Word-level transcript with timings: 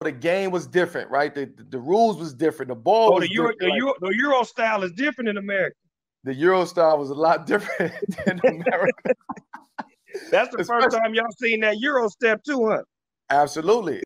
the 0.00 0.12
game 0.12 0.50
was 0.50 0.66
different, 0.66 1.10
right? 1.10 1.34
The, 1.34 1.46
the, 1.46 1.64
the 1.64 1.78
rules 1.78 2.18
was 2.18 2.34
different. 2.34 2.68
The 2.68 2.74
ball. 2.74 3.14
Oh, 3.14 3.20
the 3.20 3.30
Euro, 3.32 3.52
the, 3.58 3.72
Euro, 3.72 3.94
the 4.00 4.14
Euro 4.16 4.42
style 4.42 4.82
is 4.82 4.92
different 4.92 5.28
in 5.28 5.36
America. 5.38 5.76
The 6.24 6.34
Euro 6.34 6.64
style 6.64 6.98
was 6.98 7.10
a 7.10 7.14
lot 7.14 7.46
different 7.46 7.92
than 8.26 8.40
America. 8.46 9.14
That's 10.30 10.54
the 10.54 10.62
Especially, 10.62 10.84
first 10.84 10.96
time 10.96 11.14
y'all 11.14 11.26
seen 11.38 11.60
that 11.60 11.78
Euro 11.80 12.08
step 12.08 12.42
too, 12.44 12.68
huh? 12.68 12.82
Absolutely. 13.30 14.02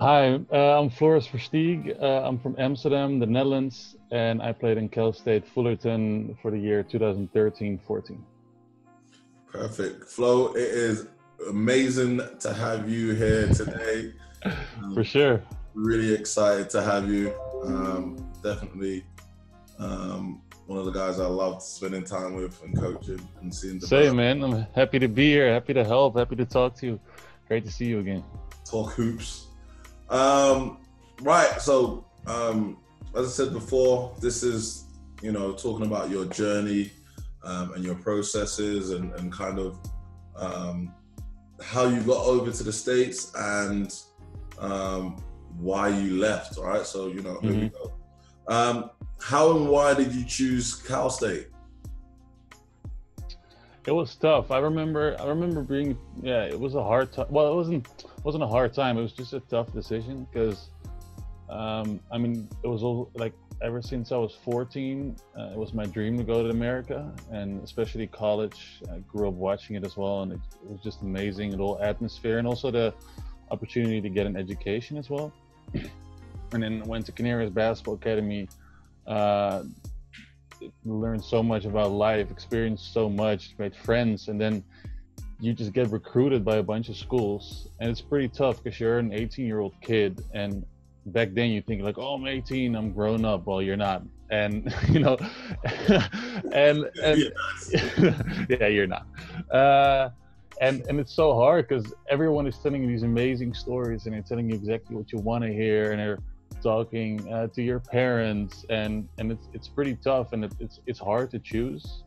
Hi, 0.00 0.38
uh, 0.52 0.80
I'm 0.80 0.90
Floris 0.90 1.26
Versteeg. 1.26 2.00
Uh, 2.00 2.22
I'm 2.22 2.38
from 2.38 2.54
Amsterdam, 2.56 3.18
the 3.18 3.26
Netherlands, 3.26 3.96
and 4.12 4.40
I 4.40 4.52
played 4.52 4.78
in 4.78 4.88
Cal 4.88 5.12
State 5.12 5.44
Fullerton 5.44 6.38
for 6.40 6.52
the 6.52 6.58
year 6.58 6.84
2013-14. 6.84 8.18
Perfect. 9.50 10.04
Flo, 10.04 10.52
it 10.52 10.60
is 10.60 11.08
amazing 11.46 12.20
to 12.40 12.52
have 12.52 12.88
you 12.88 13.14
here 13.14 13.48
today. 13.48 14.12
Um, 14.44 14.94
For 14.94 15.04
sure. 15.04 15.42
Really 15.74 16.14
excited 16.14 16.70
to 16.70 16.82
have 16.82 17.10
you. 17.10 17.34
Um, 17.64 18.30
definitely 18.42 19.04
um, 19.78 20.42
one 20.66 20.78
of 20.78 20.84
the 20.84 20.90
guys 20.90 21.20
I 21.20 21.26
loved 21.26 21.62
spending 21.62 22.04
time 22.04 22.34
with 22.34 22.62
and 22.62 22.76
coaching 22.78 23.20
and 23.40 23.54
seeing. 23.54 23.80
Same, 23.80 24.16
man. 24.16 24.42
I'm 24.42 24.66
happy 24.74 24.98
to 24.98 25.08
be 25.08 25.30
here. 25.30 25.52
Happy 25.52 25.74
to 25.74 25.84
help. 25.84 26.16
Happy 26.16 26.36
to 26.36 26.44
talk 26.44 26.74
to 26.76 26.86
you. 26.86 27.00
Great 27.46 27.64
to 27.64 27.70
see 27.70 27.86
you 27.86 28.00
again. 28.00 28.24
Talk 28.64 28.92
hoops. 28.92 29.46
Um, 30.10 30.78
right. 31.22 31.60
So, 31.60 32.06
um, 32.26 32.78
as 33.16 33.26
I 33.26 33.30
said 33.30 33.52
before, 33.52 34.14
this 34.20 34.42
is 34.42 34.84
you 35.22 35.32
know 35.32 35.52
talking 35.52 35.86
about 35.86 36.10
your 36.10 36.26
journey 36.26 36.92
um, 37.44 37.72
and 37.72 37.84
your 37.84 37.94
processes 37.94 38.90
and, 38.90 39.12
and 39.14 39.32
kind 39.32 39.58
of 39.58 39.78
um, 40.36 40.94
how 41.62 41.84
you 41.86 42.00
got 42.00 42.24
over 42.24 42.50
to 42.50 42.62
the 42.62 42.72
states 42.72 43.32
and 43.36 43.94
um, 44.58 45.16
why 45.58 45.88
you 45.88 46.18
left. 46.18 46.58
All 46.58 46.64
right, 46.64 46.86
so 46.86 47.08
you 47.08 47.22
know, 47.22 47.34
mm-hmm. 47.36 47.48
here 47.48 47.60
we 47.60 47.68
mm-hmm. 47.68 47.84
go. 47.84 48.54
Um, 48.54 48.90
how 49.20 49.56
and 49.56 49.68
why 49.68 49.94
did 49.94 50.12
you 50.12 50.24
choose 50.24 50.74
Cal 50.74 51.10
State? 51.10 51.48
It 53.86 53.92
was 53.92 54.14
tough. 54.16 54.50
I 54.50 54.58
remember. 54.58 55.16
I 55.18 55.26
remember 55.26 55.62
being. 55.62 55.98
Yeah, 56.22 56.44
it 56.44 56.58
was 56.58 56.74
a 56.74 56.82
hard 56.82 57.12
time. 57.12 57.26
Well, 57.30 57.50
it 57.52 57.54
wasn't. 57.54 57.88
wasn't 58.22 58.44
a 58.44 58.46
hard 58.46 58.74
time. 58.74 58.98
It 58.98 59.02
was 59.02 59.12
just 59.12 59.32
a 59.32 59.40
tough 59.40 59.72
decision 59.72 60.26
because. 60.30 60.70
Um, 61.48 62.00
I 62.12 62.18
mean, 62.18 62.46
it 62.62 62.68
was 62.68 62.82
all 62.82 63.10
like 63.14 63.32
ever 63.60 63.82
since 63.82 64.12
I 64.12 64.16
was 64.16 64.34
14, 64.44 65.16
uh, 65.36 65.42
it 65.52 65.56
was 65.56 65.74
my 65.74 65.84
dream 65.86 66.16
to 66.18 66.24
go 66.24 66.42
to 66.42 66.50
America 66.50 67.12
and 67.30 67.62
especially 67.62 68.06
college. 68.06 68.80
I 68.92 68.98
grew 69.00 69.28
up 69.28 69.34
watching 69.34 69.76
it 69.76 69.84
as 69.84 69.96
well, 69.96 70.22
and 70.22 70.32
it, 70.32 70.40
it 70.64 70.70
was 70.70 70.80
just 70.80 71.02
amazing. 71.02 71.50
The 71.50 71.56
whole 71.58 71.78
atmosphere 71.82 72.38
and 72.38 72.46
also 72.46 72.70
the 72.70 72.94
opportunity 73.50 74.00
to 74.00 74.08
get 74.08 74.26
an 74.26 74.36
education 74.36 74.96
as 74.96 75.10
well. 75.10 75.32
and 76.52 76.62
then 76.62 76.82
went 76.84 77.06
to 77.06 77.12
Canarias 77.12 77.52
Basketball 77.52 77.94
Academy. 77.94 78.48
Uh, 79.06 79.64
learned 80.84 81.24
so 81.24 81.42
much 81.42 81.64
about 81.64 81.92
life, 81.92 82.30
experienced 82.30 82.92
so 82.92 83.08
much, 83.08 83.54
made 83.58 83.74
friends, 83.74 84.28
and 84.28 84.40
then 84.40 84.62
you 85.40 85.52
just 85.52 85.72
get 85.72 85.88
recruited 85.90 86.44
by 86.44 86.56
a 86.56 86.62
bunch 86.62 86.88
of 86.88 86.96
schools, 86.96 87.68
and 87.80 87.88
it's 87.88 88.00
pretty 88.00 88.28
tough 88.28 88.62
because 88.62 88.80
you're 88.80 88.98
an 88.98 89.12
18 89.12 89.46
year 89.46 89.60
old 89.60 89.74
kid, 89.80 90.22
and 90.34 90.66
back 91.06 91.34
then 91.34 91.50
you 91.50 91.62
think 91.62 91.82
like, 91.82 91.98
oh, 91.98 92.14
I'm 92.14 92.26
18, 92.26 92.74
I'm 92.74 92.92
grown 92.92 93.24
up. 93.24 93.46
Well, 93.46 93.62
you're 93.62 93.76
not, 93.76 94.02
and 94.30 94.72
you 94.88 95.00
know, 95.00 95.16
and 96.52 96.84
and 97.02 97.32
yeah, 98.48 98.66
you're 98.66 98.86
not. 98.86 99.06
Uh, 99.50 100.10
and 100.60 100.82
and 100.88 100.98
it's 100.98 101.14
so 101.14 101.34
hard 101.34 101.68
because 101.68 101.92
everyone 102.10 102.46
is 102.46 102.58
telling 102.58 102.82
you 102.82 102.88
these 102.88 103.02
amazing 103.02 103.54
stories 103.54 104.06
and 104.06 104.14
they're 104.14 104.22
telling 104.22 104.48
you 104.48 104.56
exactly 104.56 104.96
what 104.96 105.12
you 105.12 105.18
want 105.18 105.44
to 105.44 105.52
hear 105.52 105.92
and 105.92 106.00
they're 106.00 106.18
talking 106.62 107.32
uh, 107.32 107.46
to 107.48 107.62
your 107.62 107.78
parents 107.78 108.64
and 108.68 109.08
and 109.18 109.30
it's 109.30 109.48
it's 109.52 109.68
pretty 109.68 109.94
tough 110.02 110.32
and 110.32 110.44
it, 110.44 110.52
it's 110.58 110.80
it's 110.86 110.98
hard 110.98 111.30
to 111.30 111.38
choose 111.38 112.02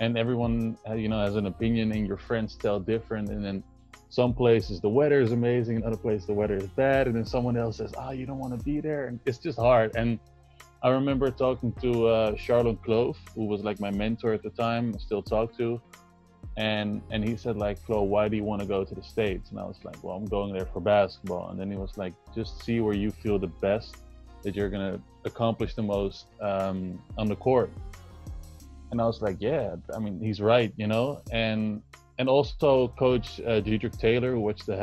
and 0.00 0.16
everyone 0.16 0.78
uh, 0.88 0.94
you 0.94 1.08
know 1.08 1.20
has 1.20 1.36
an 1.36 1.46
opinion 1.46 1.92
and 1.92 2.06
your 2.06 2.16
friends 2.16 2.56
tell 2.56 2.80
different 2.80 3.28
and 3.28 3.44
then 3.44 3.62
some 4.10 4.34
places 4.34 4.80
the 4.80 4.88
weather 4.88 5.20
is 5.20 5.30
amazing 5.30 5.76
and 5.76 5.84
other 5.84 5.96
places 5.96 6.26
the 6.26 6.34
weather 6.34 6.56
is 6.56 6.66
bad. 6.66 7.06
And 7.06 7.16
then 7.16 7.24
someone 7.24 7.56
else 7.56 7.78
says 7.78 7.92
oh 7.96 8.10
you 8.10 8.26
don't 8.26 8.38
want 8.38 8.58
to 8.58 8.64
be 8.64 8.80
there. 8.80 9.06
And 9.06 9.20
it's 9.24 9.38
just 9.38 9.58
hard. 9.58 9.96
And 9.96 10.18
i 10.82 10.88
remember 10.88 11.30
talking 11.30 11.72
to 11.80 12.06
uh, 12.06 12.36
charlotte 12.36 12.82
clove 12.82 13.16
who 13.34 13.44
was 13.44 13.62
like 13.62 13.78
my 13.80 13.90
mentor 13.90 14.32
at 14.32 14.42
the 14.42 14.50
time 14.50 14.92
I 14.94 14.98
still 14.98 15.22
talk 15.22 15.56
to. 15.58 15.80
And 16.56 17.00
and 17.12 17.26
he 17.26 17.36
said 17.36 17.56
like 17.56 17.78
flo 17.78 18.02
why 18.02 18.28
do 18.28 18.36
you 18.36 18.42
want 18.42 18.60
to 18.60 18.66
go 18.66 18.84
to 18.84 18.94
the 18.94 19.02
states? 19.02 19.50
And 19.50 19.60
i 19.60 19.64
was 19.64 19.78
like 19.84 20.02
well 20.02 20.16
i'm 20.16 20.26
going 20.26 20.52
there 20.52 20.66
for 20.66 20.80
basketball. 20.80 21.50
And 21.50 21.60
then 21.60 21.70
he 21.70 21.76
was 21.76 21.96
like 21.96 22.14
just 22.34 22.64
see 22.64 22.80
where 22.80 22.94
you 22.94 23.12
feel 23.12 23.38
the 23.38 23.54
best 23.66 23.96
that 24.42 24.56
you're 24.56 24.70
going 24.70 24.94
to 24.94 25.00
accomplish 25.24 25.74
the 25.74 25.82
most 25.82 26.26
um, 26.40 27.00
on 27.16 27.28
the 27.28 27.36
court. 27.36 27.70
And 28.90 29.00
i 29.00 29.06
was 29.06 29.22
like 29.22 29.36
yeah 29.38 29.76
i 29.94 30.00
mean 30.00 30.18
he's 30.20 30.40
right 30.40 30.72
you 30.76 30.88
know? 30.88 31.22
And 31.30 31.82
and 32.20 32.28
also 32.28 32.88
coach 32.98 33.40
uh, 33.40 33.62
Dedrique 33.62 33.98
Taylor, 33.98 34.38
which 34.38 34.66
the 34.66 34.76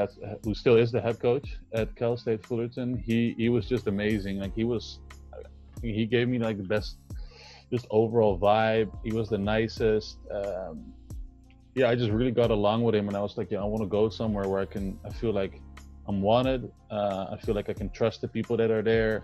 who 0.43 0.55
still 0.55 0.75
is 0.75 0.91
the 0.91 0.99
head 0.99 1.19
coach 1.19 1.47
at 1.71 1.95
Cal 1.95 2.17
State 2.17 2.43
Fullerton. 2.43 2.97
He 2.97 3.35
he 3.37 3.49
was 3.49 3.69
just 3.69 3.85
amazing. 3.85 4.39
Like 4.39 4.55
he 4.55 4.63
was, 4.63 4.99
he 5.83 6.07
gave 6.07 6.27
me 6.27 6.39
like 6.39 6.57
the 6.57 6.69
best, 6.75 6.97
just 7.71 7.85
overall 7.91 8.39
vibe. 8.39 8.89
He 9.03 9.13
was 9.13 9.29
the 9.29 9.37
nicest. 9.37 10.17
Um, 10.31 10.91
yeah, 11.75 11.91
I 11.91 11.95
just 11.95 12.09
really 12.09 12.31
got 12.31 12.49
along 12.49 12.81
with 12.81 12.95
him, 12.95 13.07
and 13.07 13.15
I 13.15 13.21
was 13.21 13.37
like, 13.37 13.51
yeah, 13.51 13.61
I 13.61 13.65
want 13.65 13.83
to 13.83 13.91
go 13.99 14.09
somewhere 14.09 14.47
where 14.49 14.59
I 14.59 14.65
can. 14.65 14.99
I 15.05 15.11
feel 15.11 15.31
like 15.31 15.61
I'm 16.07 16.23
wanted. 16.23 16.71
Uh, 16.89 17.27
I 17.33 17.37
feel 17.37 17.53
like 17.53 17.69
I 17.69 17.73
can 17.73 17.91
trust 17.91 18.21
the 18.21 18.27
people 18.27 18.57
that 18.57 18.71
are 18.71 18.81
there, 18.81 19.23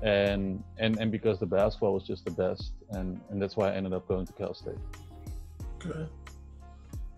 and 0.00 0.64
and 0.78 0.98
and 0.98 1.12
because 1.12 1.38
the 1.38 1.50
basketball 1.58 1.92
was 1.92 2.04
just 2.04 2.24
the 2.24 2.30
best, 2.44 2.72
and 2.92 3.20
and 3.28 3.36
that's 3.42 3.58
why 3.58 3.68
I 3.70 3.74
ended 3.74 3.92
up 3.92 4.08
going 4.08 4.24
to 4.24 4.32
Cal 4.32 4.54
State. 4.54 4.80
Okay. 5.84 6.08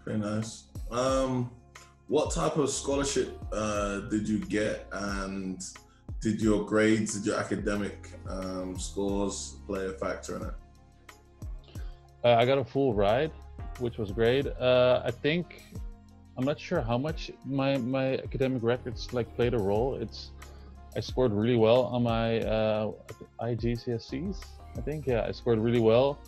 Very 0.04 0.18
nice. 0.18 0.64
Um, 0.90 1.50
what 2.08 2.32
type 2.32 2.56
of 2.56 2.68
scholarship 2.70 3.38
uh, 3.52 4.00
did 4.10 4.28
you 4.28 4.38
get, 4.38 4.86
and 4.92 5.62
did 6.20 6.40
your 6.40 6.64
grades, 6.64 7.14
did 7.14 7.26
your 7.26 7.36
academic 7.36 8.10
um, 8.28 8.78
scores 8.78 9.56
play 9.66 9.86
a 9.86 9.92
factor 9.92 10.36
in 10.36 10.42
it? 10.42 10.54
Uh, 12.24 12.34
I 12.34 12.44
got 12.44 12.58
a 12.58 12.64
full 12.64 12.94
ride, 12.94 13.32
which 13.78 13.98
was 13.98 14.12
great. 14.12 14.46
Uh, 14.46 15.02
I 15.04 15.10
think 15.10 15.64
I'm 16.36 16.44
not 16.44 16.58
sure 16.58 16.80
how 16.80 16.98
much 16.98 17.30
my 17.44 17.76
my 17.78 18.18
academic 18.18 18.62
records 18.62 19.12
like 19.12 19.34
played 19.36 19.54
a 19.54 19.58
role. 19.58 19.96
It's 19.96 20.30
I 20.96 21.00
scored 21.00 21.32
really 21.32 21.56
well 21.56 21.84
on 21.84 22.02
my 22.02 22.40
uh, 22.40 22.92
IGCSEs. 23.40 24.42
I 24.76 24.80
think 24.80 25.06
yeah, 25.06 25.24
I 25.26 25.32
scored 25.32 25.58
really 25.58 25.80
well 25.80 26.18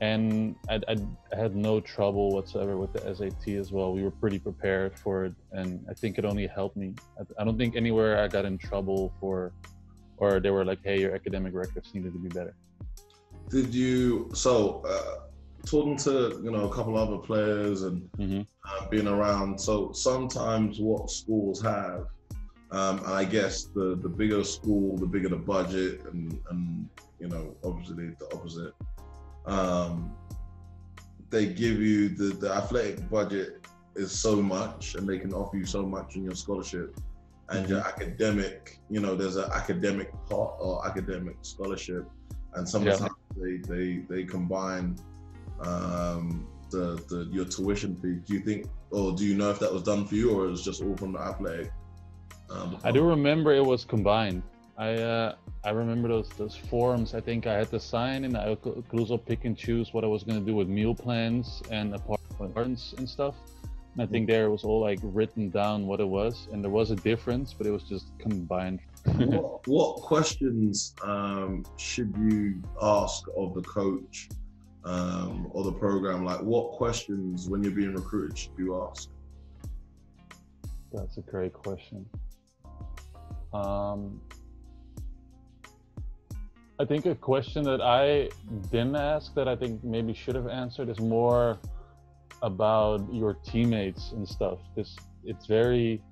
and 0.00 0.56
I, 0.68 0.80
I, 0.88 1.36
had 1.36 1.54
no 1.54 1.80
trouble 1.80 2.30
whatsoever 2.30 2.76
with 2.76 2.92
the 2.92 3.14
SAT 3.14 3.54
as 3.54 3.70
well. 3.70 3.92
We 3.92 4.02
were 4.02 4.10
pretty 4.10 4.38
prepared 4.38 4.98
for 4.98 5.26
it, 5.26 5.34
and 5.52 5.84
I 5.88 5.94
think 5.94 6.18
it 6.18 6.24
only 6.24 6.46
helped 6.46 6.76
me. 6.76 6.94
I, 7.18 7.42
I 7.42 7.44
don't 7.44 7.56
think 7.56 7.76
anywhere 7.76 8.22
I 8.22 8.28
got 8.28 8.44
in 8.44 8.58
trouble 8.58 9.12
for, 9.20 9.52
or 10.16 10.40
they 10.40 10.50
were 10.50 10.64
like, 10.64 10.80
"Hey, 10.82 11.00
your 11.00 11.14
academic 11.14 11.54
records 11.54 11.94
needed 11.94 12.12
to 12.12 12.18
be 12.18 12.28
better." 12.28 12.54
Did 13.50 13.72
you 13.74 14.30
so 14.34 14.82
uh, 14.86 15.28
talking 15.64 15.96
to 15.98 16.40
you 16.42 16.50
know 16.50 16.68
a 16.68 16.74
couple 16.74 16.96
other 16.96 17.18
players 17.18 17.82
and 17.82 18.10
mm-hmm. 18.18 18.42
uh, 18.68 18.88
being 18.88 19.06
around? 19.06 19.60
So 19.60 19.92
sometimes 19.92 20.80
what 20.80 21.08
schools 21.08 21.62
have, 21.62 22.08
um, 22.72 22.98
and 22.98 23.14
I 23.14 23.24
guess 23.24 23.64
the 23.64 23.96
the 24.02 24.08
bigger 24.08 24.42
school, 24.42 24.96
the 24.96 25.06
bigger 25.06 25.28
the 25.28 25.36
budget, 25.36 26.04
and 26.10 26.36
and 26.50 26.88
you 27.20 27.28
know 27.28 27.54
obviously 27.62 28.08
the 28.18 28.26
opposite 28.34 28.74
um, 29.46 30.14
they 31.30 31.46
give 31.46 31.80
you 31.80 32.08
the, 32.08 32.34
the 32.34 32.50
athletic 32.50 33.08
budget 33.10 33.66
is 33.96 34.12
so 34.12 34.36
much 34.36 34.94
and 34.94 35.08
they 35.08 35.18
can 35.18 35.32
offer 35.32 35.56
you 35.56 35.66
so 35.66 35.82
much 35.82 36.16
in 36.16 36.24
your 36.24 36.34
scholarship 36.34 36.98
and 37.50 37.64
mm-hmm. 37.64 37.74
your 37.74 37.80
academic 37.80 38.78
you 38.90 39.00
know 39.00 39.14
there's 39.14 39.36
an 39.36 39.50
academic 39.52 40.10
part 40.28 40.54
or 40.58 40.86
academic 40.86 41.36
scholarship 41.42 42.06
and 42.54 42.68
sometimes 42.68 43.00
yeah. 43.00 43.08
they, 43.36 43.56
they 43.68 44.04
they 44.08 44.24
combine 44.24 44.96
um, 45.60 46.46
the, 46.70 47.02
the 47.08 47.28
your 47.30 47.44
tuition 47.44 47.94
fee 47.96 48.20
do 48.26 48.34
you 48.34 48.40
think 48.40 48.66
or 48.90 49.12
do 49.14 49.24
you 49.24 49.34
know 49.34 49.50
if 49.50 49.58
that 49.58 49.72
was 49.72 49.82
done 49.82 50.06
for 50.06 50.14
you 50.14 50.30
or 50.30 50.46
it 50.46 50.50
was 50.50 50.64
just 50.64 50.82
all 50.82 50.96
from 50.96 51.12
the 51.12 51.20
athletic 51.20 51.70
um, 52.50 52.78
i 52.84 52.90
do 52.90 53.02
remember 53.02 53.52
it 53.52 53.64
was 53.64 53.84
combined 53.84 54.42
I 54.76 54.94
uh, 54.94 55.34
I 55.64 55.70
remember 55.70 56.08
those 56.08 56.28
those 56.30 56.54
forms. 56.54 57.14
I 57.14 57.20
think 57.20 57.46
I 57.46 57.54
had 57.54 57.70
to 57.70 57.80
sign, 57.80 58.24
and 58.24 58.36
I 58.36 58.54
could 58.56 58.84
also 58.92 59.16
pick 59.16 59.44
and 59.46 59.56
choose 59.56 59.94
what 59.94 60.04
I 60.04 60.06
was 60.06 60.22
going 60.22 60.38
to 60.38 60.44
do 60.44 60.54
with 60.54 60.68
meal 60.68 60.94
plans 60.94 61.62
and 61.70 61.94
apartments 61.94 62.94
and 62.98 63.08
stuff. 63.08 63.34
And 63.94 64.02
I 64.02 64.06
think 64.06 64.26
there 64.26 64.50
was 64.50 64.64
all 64.64 64.80
like 64.80 64.98
written 65.02 65.50
down 65.50 65.86
what 65.86 66.00
it 66.00 66.08
was, 66.08 66.48
and 66.52 66.62
there 66.62 66.70
was 66.70 66.90
a 66.90 66.96
difference, 66.96 67.54
but 67.54 67.66
it 67.66 67.70
was 67.70 67.84
just 67.84 68.06
combined. 68.18 68.80
what, 69.04 69.66
what, 69.66 69.96
questions 70.02 70.94
um, 71.02 71.64
should 71.76 72.14
you 72.18 72.60
ask 72.82 73.24
of 73.36 73.54
the 73.54 73.62
coach 73.62 74.28
um, 74.84 75.48
or 75.52 75.64
the 75.64 75.72
program? 75.72 76.24
Like, 76.24 76.40
what 76.40 76.72
questions 76.72 77.48
when 77.48 77.62
you're 77.62 77.72
being 77.72 77.94
recruited 77.94 78.36
should 78.36 78.58
you 78.58 78.82
ask? 78.82 79.08
That's 80.92 81.16
a 81.16 81.22
great 81.22 81.52
question. 81.52 82.04
Um, 83.52 84.20
I 86.80 86.84
think 86.84 87.06
a 87.06 87.14
question 87.14 87.62
that 87.64 87.80
I 87.80 88.30
didn't 88.70 88.96
ask 88.96 89.32
that 89.34 89.46
I 89.46 89.54
think 89.54 89.84
maybe 89.84 90.12
should 90.12 90.34
have 90.34 90.48
answered 90.48 90.88
is 90.88 90.98
more 90.98 91.60
about 92.42 93.06
your 93.12 93.34
teammates 93.34 94.10
and 94.10 94.28
stuff. 94.28 94.58
This 94.74 94.96
it's 95.24 95.46
very 95.46 96.02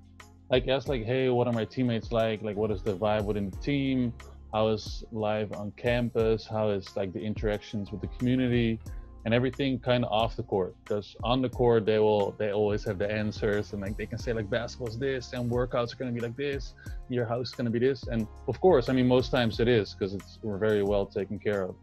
like 0.49 0.69
ask 0.69 0.87
like, 0.87 1.03
hey, 1.03 1.27
what 1.29 1.47
are 1.47 1.53
my 1.53 1.65
teammates 1.65 2.13
like? 2.13 2.41
Like, 2.41 2.55
what 2.55 2.71
is 2.71 2.81
the 2.81 2.95
vibe 2.95 3.25
within 3.25 3.49
the 3.49 3.57
team? 3.57 4.13
How 4.53 4.69
is 4.69 5.03
life 5.11 5.49
on 5.53 5.71
campus? 5.75 6.47
How 6.47 6.69
is 6.69 6.95
like 6.95 7.11
the 7.11 7.19
interactions 7.19 7.91
with 7.91 7.99
the 7.99 8.07
community? 8.17 8.79
And 9.25 9.33
everything 9.33 9.79
kind 9.79 10.03
of 10.03 10.11
off 10.11 10.35
the 10.35 10.43
court 10.43 10.75
because 10.83 11.15
on 11.23 11.41
the 11.41 11.49
court 11.49 11.85
they 11.85 11.99
will 11.99 12.35
they 12.37 12.51
always 12.51 12.83
have 12.83 12.97
the 12.97 13.09
answers 13.09 13.73
and 13.73 13.81
like 13.81 13.95
they 13.97 14.05
can 14.05 14.17
say 14.17 14.33
like 14.33 14.49
basketball's 14.49 14.97
this 14.99 15.33
and 15.33 15.49
workouts 15.49 15.93
are 15.93 15.97
going 15.97 16.13
to 16.13 16.19
be 16.19 16.25
like 16.25 16.35
this 16.35 16.73
your 17.09 17.25
house 17.25 17.49
is 17.49 17.53
going 17.53 17.65
to 17.65 17.71
be 17.71 17.79
this 17.79 18.03
and 18.07 18.27
of 18.47 18.59
course 18.59 18.89
i 18.89 18.93
mean 18.93 19.07
most 19.07 19.29
times 19.31 19.59
it 19.59 19.67
is 19.67 19.93
because 19.93 20.13
it's 20.13 20.39
we're 20.43 20.57
very 20.57 20.83
well 20.83 21.05
taken 21.05 21.39
care 21.39 21.69
of. 21.69 21.75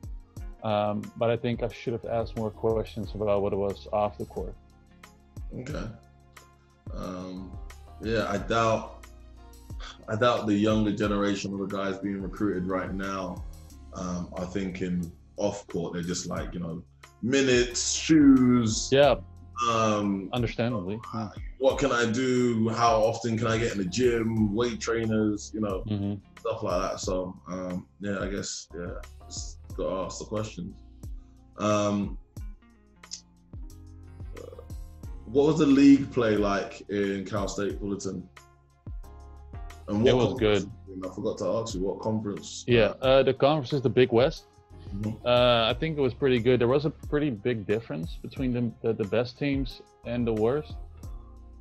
Um, 0.62 1.02
but 1.16 1.30
i 1.30 1.36
think 1.36 1.62
i 1.62 1.68
should 1.68 1.94
have 1.94 2.04
asked 2.04 2.36
more 2.36 2.50
questions 2.50 3.12
about 3.14 3.40
what 3.40 3.52
it 3.52 3.56
was 3.56 3.88
off 3.92 4.18
the 4.18 4.26
court. 4.26 4.54
Okay. 5.58 5.86
Um, 6.94 7.56
yeah 8.02 8.26
i 8.28 8.36
doubt 8.36 9.06
i 10.08 10.16
doubt 10.16 10.46
the 10.46 10.54
younger 10.54 10.92
generation 10.92 11.52
of 11.54 11.60
the 11.60 11.66
guys 11.66 11.98
being 11.98 12.20
recruited 12.20 12.66
right 12.66 12.92
now 12.92 13.44
um, 13.94 14.28
are 14.34 14.46
thinking 14.46 15.10
off 15.40 15.66
court. 15.66 15.94
They're 15.94 16.02
just 16.02 16.28
like 16.28 16.54
you 16.54 16.60
know 16.60 16.82
minutes, 17.22 17.92
shoes. 17.92 18.88
Yeah. 18.90 19.16
Um, 19.68 20.30
Understandably. 20.32 20.98
Yeah. 21.14 21.28
What 21.58 21.78
can 21.78 21.92
I 21.92 22.10
do? 22.10 22.70
How 22.70 23.00
often 23.00 23.36
can 23.36 23.46
I 23.46 23.58
get 23.58 23.72
in 23.72 23.78
the 23.78 23.84
gym? 23.84 24.54
Weight 24.54 24.80
trainers, 24.80 25.50
you 25.54 25.60
know, 25.60 25.82
mm-hmm. 25.86 26.14
stuff 26.38 26.62
like 26.62 26.80
that. 26.80 27.00
So 27.00 27.36
um, 27.48 27.86
yeah, 28.00 28.18
I 28.20 28.28
guess 28.28 28.68
yeah, 28.74 28.92
just 29.26 29.58
got 29.76 29.90
to 29.90 29.96
ask 30.06 30.18
the 30.18 30.24
questions. 30.24 30.74
Um, 31.58 32.16
what 35.26 35.46
was 35.46 35.58
the 35.58 35.66
league 35.66 36.10
play 36.10 36.36
like 36.36 36.82
in 36.88 37.24
Cal 37.24 37.46
State 37.46 37.78
Fullerton? 37.78 38.26
And 39.88 40.02
what 40.02 40.10
it 40.10 40.14
was 40.14 40.38
good. 40.38 40.70
I 41.04 41.14
forgot 41.14 41.38
to 41.38 41.46
ask 41.46 41.74
you 41.74 41.82
what 41.82 42.00
conference. 42.00 42.64
Yeah, 42.66 42.94
uh, 43.02 43.22
the 43.22 43.34
conference 43.34 43.72
is 43.72 43.82
the 43.82 43.90
Big 43.90 44.12
West. 44.12 44.46
Uh, 45.24 45.70
I 45.70 45.76
think 45.78 45.98
it 45.98 46.00
was 46.00 46.14
pretty 46.14 46.40
good. 46.40 46.60
There 46.60 46.68
was 46.68 46.84
a 46.84 46.90
pretty 46.90 47.30
big 47.30 47.66
difference 47.66 48.16
between 48.22 48.52
the, 48.52 48.72
the, 48.82 48.92
the 48.92 49.08
best 49.08 49.38
teams 49.38 49.82
and 50.04 50.26
the 50.26 50.32
worst. 50.32 50.74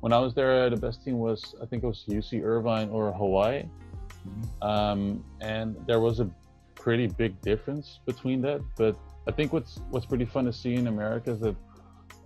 When 0.00 0.12
I 0.12 0.18
was 0.18 0.34
there, 0.34 0.68
the 0.70 0.76
best 0.76 1.04
team 1.04 1.18
was 1.18 1.54
I 1.62 1.66
think 1.66 1.84
it 1.84 1.86
was 1.86 2.04
UC 2.08 2.42
Irvine 2.42 2.88
or 2.88 3.12
Hawaii, 3.12 3.64
mm-hmm. 3.64 4.62
um, 4.62 5.24
and 5.40 5.76
there 5.86 6.00
was 6.00 6.20
a 6.20 6.30
pretty 6.74 7.06
big 7.06 7.40
difference 7.42 8.00
between 8.06 8.40
that. 8.42 8.62
But 8.76 8.96
I 9.28 9.32
think 9.32 9.52
what's 9.52 9.80
what's 9.90 10.06
pretty 10.06 10.24
fun 10.24 10.46
to 10.46 10.52
see 10.52 10.74
in 10.74 10.86
America 10.86 11.32
is 11.32 11.40
that 11.40 11.56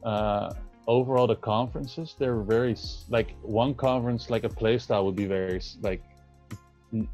uh, 0.04 0.54
overall 0.86 1.26
the 1.26 1.36
conferences 1.36 2.14
they're 2.18 2.40
very 2.40 2.76
like 3.08 3.34
one 3.42 3.74
conference 3.74 4.30
like 4.30 4.44
a 4.44 4.48
play 4.48 4.78
style 4.78 5.04
would 5.06 5.16
be 5.16 5.26
very 5.26 5.60
like 5.80 6.02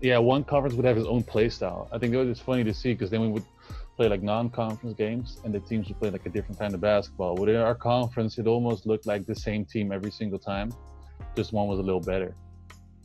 yeah 0.00 0.18
one 0.18 0.42
conference 0.44 0.74
would 0.74 0.84
have 0.84 0.98
its 0.98 1.06
own 1.06 1.22
play 1.22 1.48
style. 1.48 1.88
I 1.90 1.98
think 1.98 2.12
it 2.12 2.18
was 2.18 2.28
just 2.28 2.42
funny 2.42 2.64
to 2.64 2.74
see 2.74 2.92
because 2.92 3.10
then 3.10 3.22
we 3.22 3.28
would 3.28 3.44
play 4.00 4.08
like 4.08 4.22
non-conference 4.22 4.94
games 4.96 5.42
and 5.44 5.54
the 5.54 5.60
teams 5.60 5.86
would 5.88 6.00
play 6.00 6.08
like 6.08 6.24
a 6.24 6.30
different 6.30 6.58
kind 6.58 6.72
of 6.72 6.80
basketball. 6.80 7.34
Within 7.34 7.56
our 7.56 7.74
conference, 7.74 8.38
it 8.38 8.46
almost 8.46 8.86
looked 8.86 9.06
like 9.06 9.26
the 9.26 9.34
same 9.34 9.62
team 9.62 9.92
every 9.92 10.10
single 10.10 10.38
time, 10.38 10.72
just 11.36 11.52
one 11.52 11.68
was 11.68 11.80
a 11.80 11.82
little 11.82 12.00
better. 12.00 12.34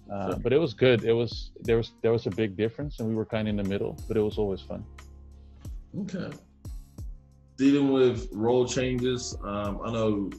Uh, 0.09 0.27
sure. 0.27 0.39
But 0.39 0.53
it 0.53 0.57
was 0.57 0.73
good. 0.73 1.03
It 1.03 1.11
was 1.11 1.51
there 1.59 1.75
was 1.75 1.91
there 2.01 2.13
was 2.13 2.27
a 2.27 2.29
big 2.29 2.55
difference, 2.55 2.99
and 2.99 3.09
we 3.09 3.13
were 3.13 3.25
kind 3.25 3.45
of 3.45 3.49
in 3.53 3.57
the 3.61 3.69
middle, 3.73 3.99
but 4.07 4.15
it 4.15 4.21
was 4.21 4.37
always 4.37 4.61
fun. 4.61 4.85
Okay. 6.03 6.29
Dealing 7.57 7.91
with 7.91 8.29
role 8.31 8.65
changes, 8.65 9.35
um, 9.43 9.81
I 9.83 9.91
know. 9.91 10.29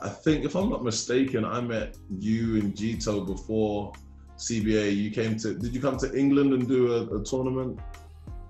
I 0.00 0.10
think, 0.10 0.44
if 0.44 0.54
I'm 0.54 0.68
not 0.68 0.84
mistaken, 0.84 1.46
I 1.46 1.62
met 1.62 1.96
you 2.10 2.58
and 2.60 2.74
Gito 2.74 3.24
before 3.26 3.92
CBA. 4.36 4.94
You 4.94 5.10
came 5.10 5.38
to. 5.38 5.54
Did 5.54 5.72
you 5.74 5.80
come 5.80 5.96
to 6.04 6.14
England 6.14 6.52
and 6.52 6.68
do 6.68 6.92
a, 6.92 7.20
a 7.20 7.24
tournament? 7.24 7.80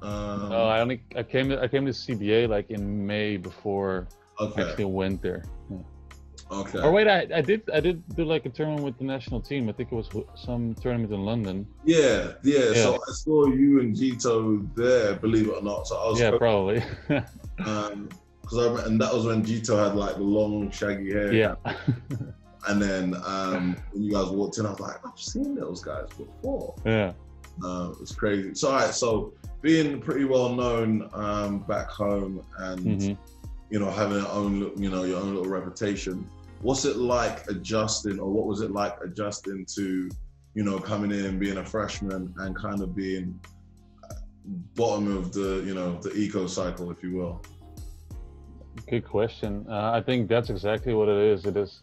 Um, 0.04 0.52
oh, 0.52 0.66
I 0.66 0.80
only 0.80 1.02
I 1.16 1.22
came 1.22 1.48
to, 1.48 1.62
I 1.62 1.66
came 1.66 1.86
to 1.86 1.92
CBA 1.92 2.48
like 2.48 2.70
in 2.70 3.06
May 3.06 3.38
before 3.38 4.06
okay. 4.38 4.62
actually 4.62 4.84
went 4.84 5.22
there. 5.22 5.44
Yeah. 5.70 5.78
Okay. 6.50 6.78
Or 6.80 6.92
wait, 6.92 7.08
I, 7.08 7.26
I 7.34 7.40
did 7.40 7.62
I 7.72 7.80
did 7.80 8.02
do 8.14 8.24
like 8.26 8.44
a 8.44 8.50
tournament 8.50 8.84
with 8.84 8.98
the 8.98 9.04
national 9.04 9.40
team. 9.40 9.68
I 9.70 9.72
think 9.72 9.92
it 9.92 9.94
was 9.94 10.10
some 10.34 10.74
tournament 10.74 11.10
in 11.12 11.24
London. 11.24 11.66
Yeah, 11.84 12.32
yeah. 12.42 12.58
yeah. 12.58 12.74
So 12.74 12.96
I 12.96 13.12
saw 13.12 13.46
you 13.46 13.80
and 13.80 13.96
Gito 13.96 14.58
there, 14.74 15.14
believe 15.14 15.48
it 15.48 15.54
or 15.54 15.62
not. 15.62 15.86
So 15.86 15.96
I 15.96 16.10
was 16.10 16.20
yeah, 16.20 16.36
probably. 16.36 16.82
um, 17.64 18.10
because 18.42 18.58
I 18.58 18.86
and 18.86 19.00
that 19.00 19.12
was 19.14 19.24
when 19.24 19.42
Gito 19.42 19.82
had 19.82 19.96
like 19.96 20.18
long 20.18 20.70
shaggy 20.70 21.12
hair. 21.12 21.32
Yeah. 21.32 21.54
and 22.68 22.82
then 22.82 23.14
um, 23.24 23.74
when 23.92 24.02
you 24.02 24.12
guys 24.12 24.28
walked 24.28 24.58
in, 24.58 24.66
I 24.66 24.70
was 24.70 24.80
like, 24.80 24.96
I've 25.06 25.18
seen 25.18 25.54
those 25.54 25.82
guys 25.82 26.08
before. 26.10 26.74
Yeah. 26.84 27.12
Uh, 27.62 27.92
it's 28.02 28.14
crazy. 28.14 28.54
So, 28.54 28.68
all 28.68 28.74
right, 28.74 28.92
so 28.92 29.32
being 29.64 29.98
pretty 29.98 30.26
well 30.26 30.50
known 30.50 31.08
um, 31.14 31.60
back 31.60 31.88
home 31.88 32.44
and 32.58 32.80
mm-hmm. 32.80 33.14
you 33.70 33.78
know 33.78 33.90
having 33.90 34.18
your 34.18 34.28
own 34.28 34.70
you 34.76 34.90
know 34.90 35.04
your 35.04 35.18
own 35.18 35.34
little 35.34 35.50
reputation 35.50 36.28
what's 36.60 36.84
it 36.84 36.98
like 36.98 37.48
adjusting 37.48 38.20
or 38.20 38.30
what 38.30 38.46
was 38.46 38.60
it 38.60 38.72
like 38.72 38.94
adjusting 39.02 39.64
to 39.64 40.10
you 40.54 40.62
know 40.62 40.78
coming 40.78 41.10
in 41.10 41.38
being 41.38 41.56
a 41.56 41.64
freshman 41.64 42.34
and 42.40 42.54
kind 42.54 42.82
of 42.82 42.94
being 42.94 43.40
bottom 44.74 45.16
of 45.16 45.32
the 45.32 45.64
you 45.66 45.74
know 45.74 45.98
the 46.02 46.12
eco 46.14 46.46
cycle 46.46 46.90
if 46.90 47.02
you 47.02 47.16
will? 47.16 47.42
Good 48.90 49.06
question. 49.06 49.64
Uh, 49.66 49.92
i 49.94 50.02
think 50.02 50.28
that's 50.28 50.50
exactly 50.50 50.92
what 50.92 51.08
it 51.08 51.16
is. 51.32 51.46
It 51.46 51.56
is 51.56 51.80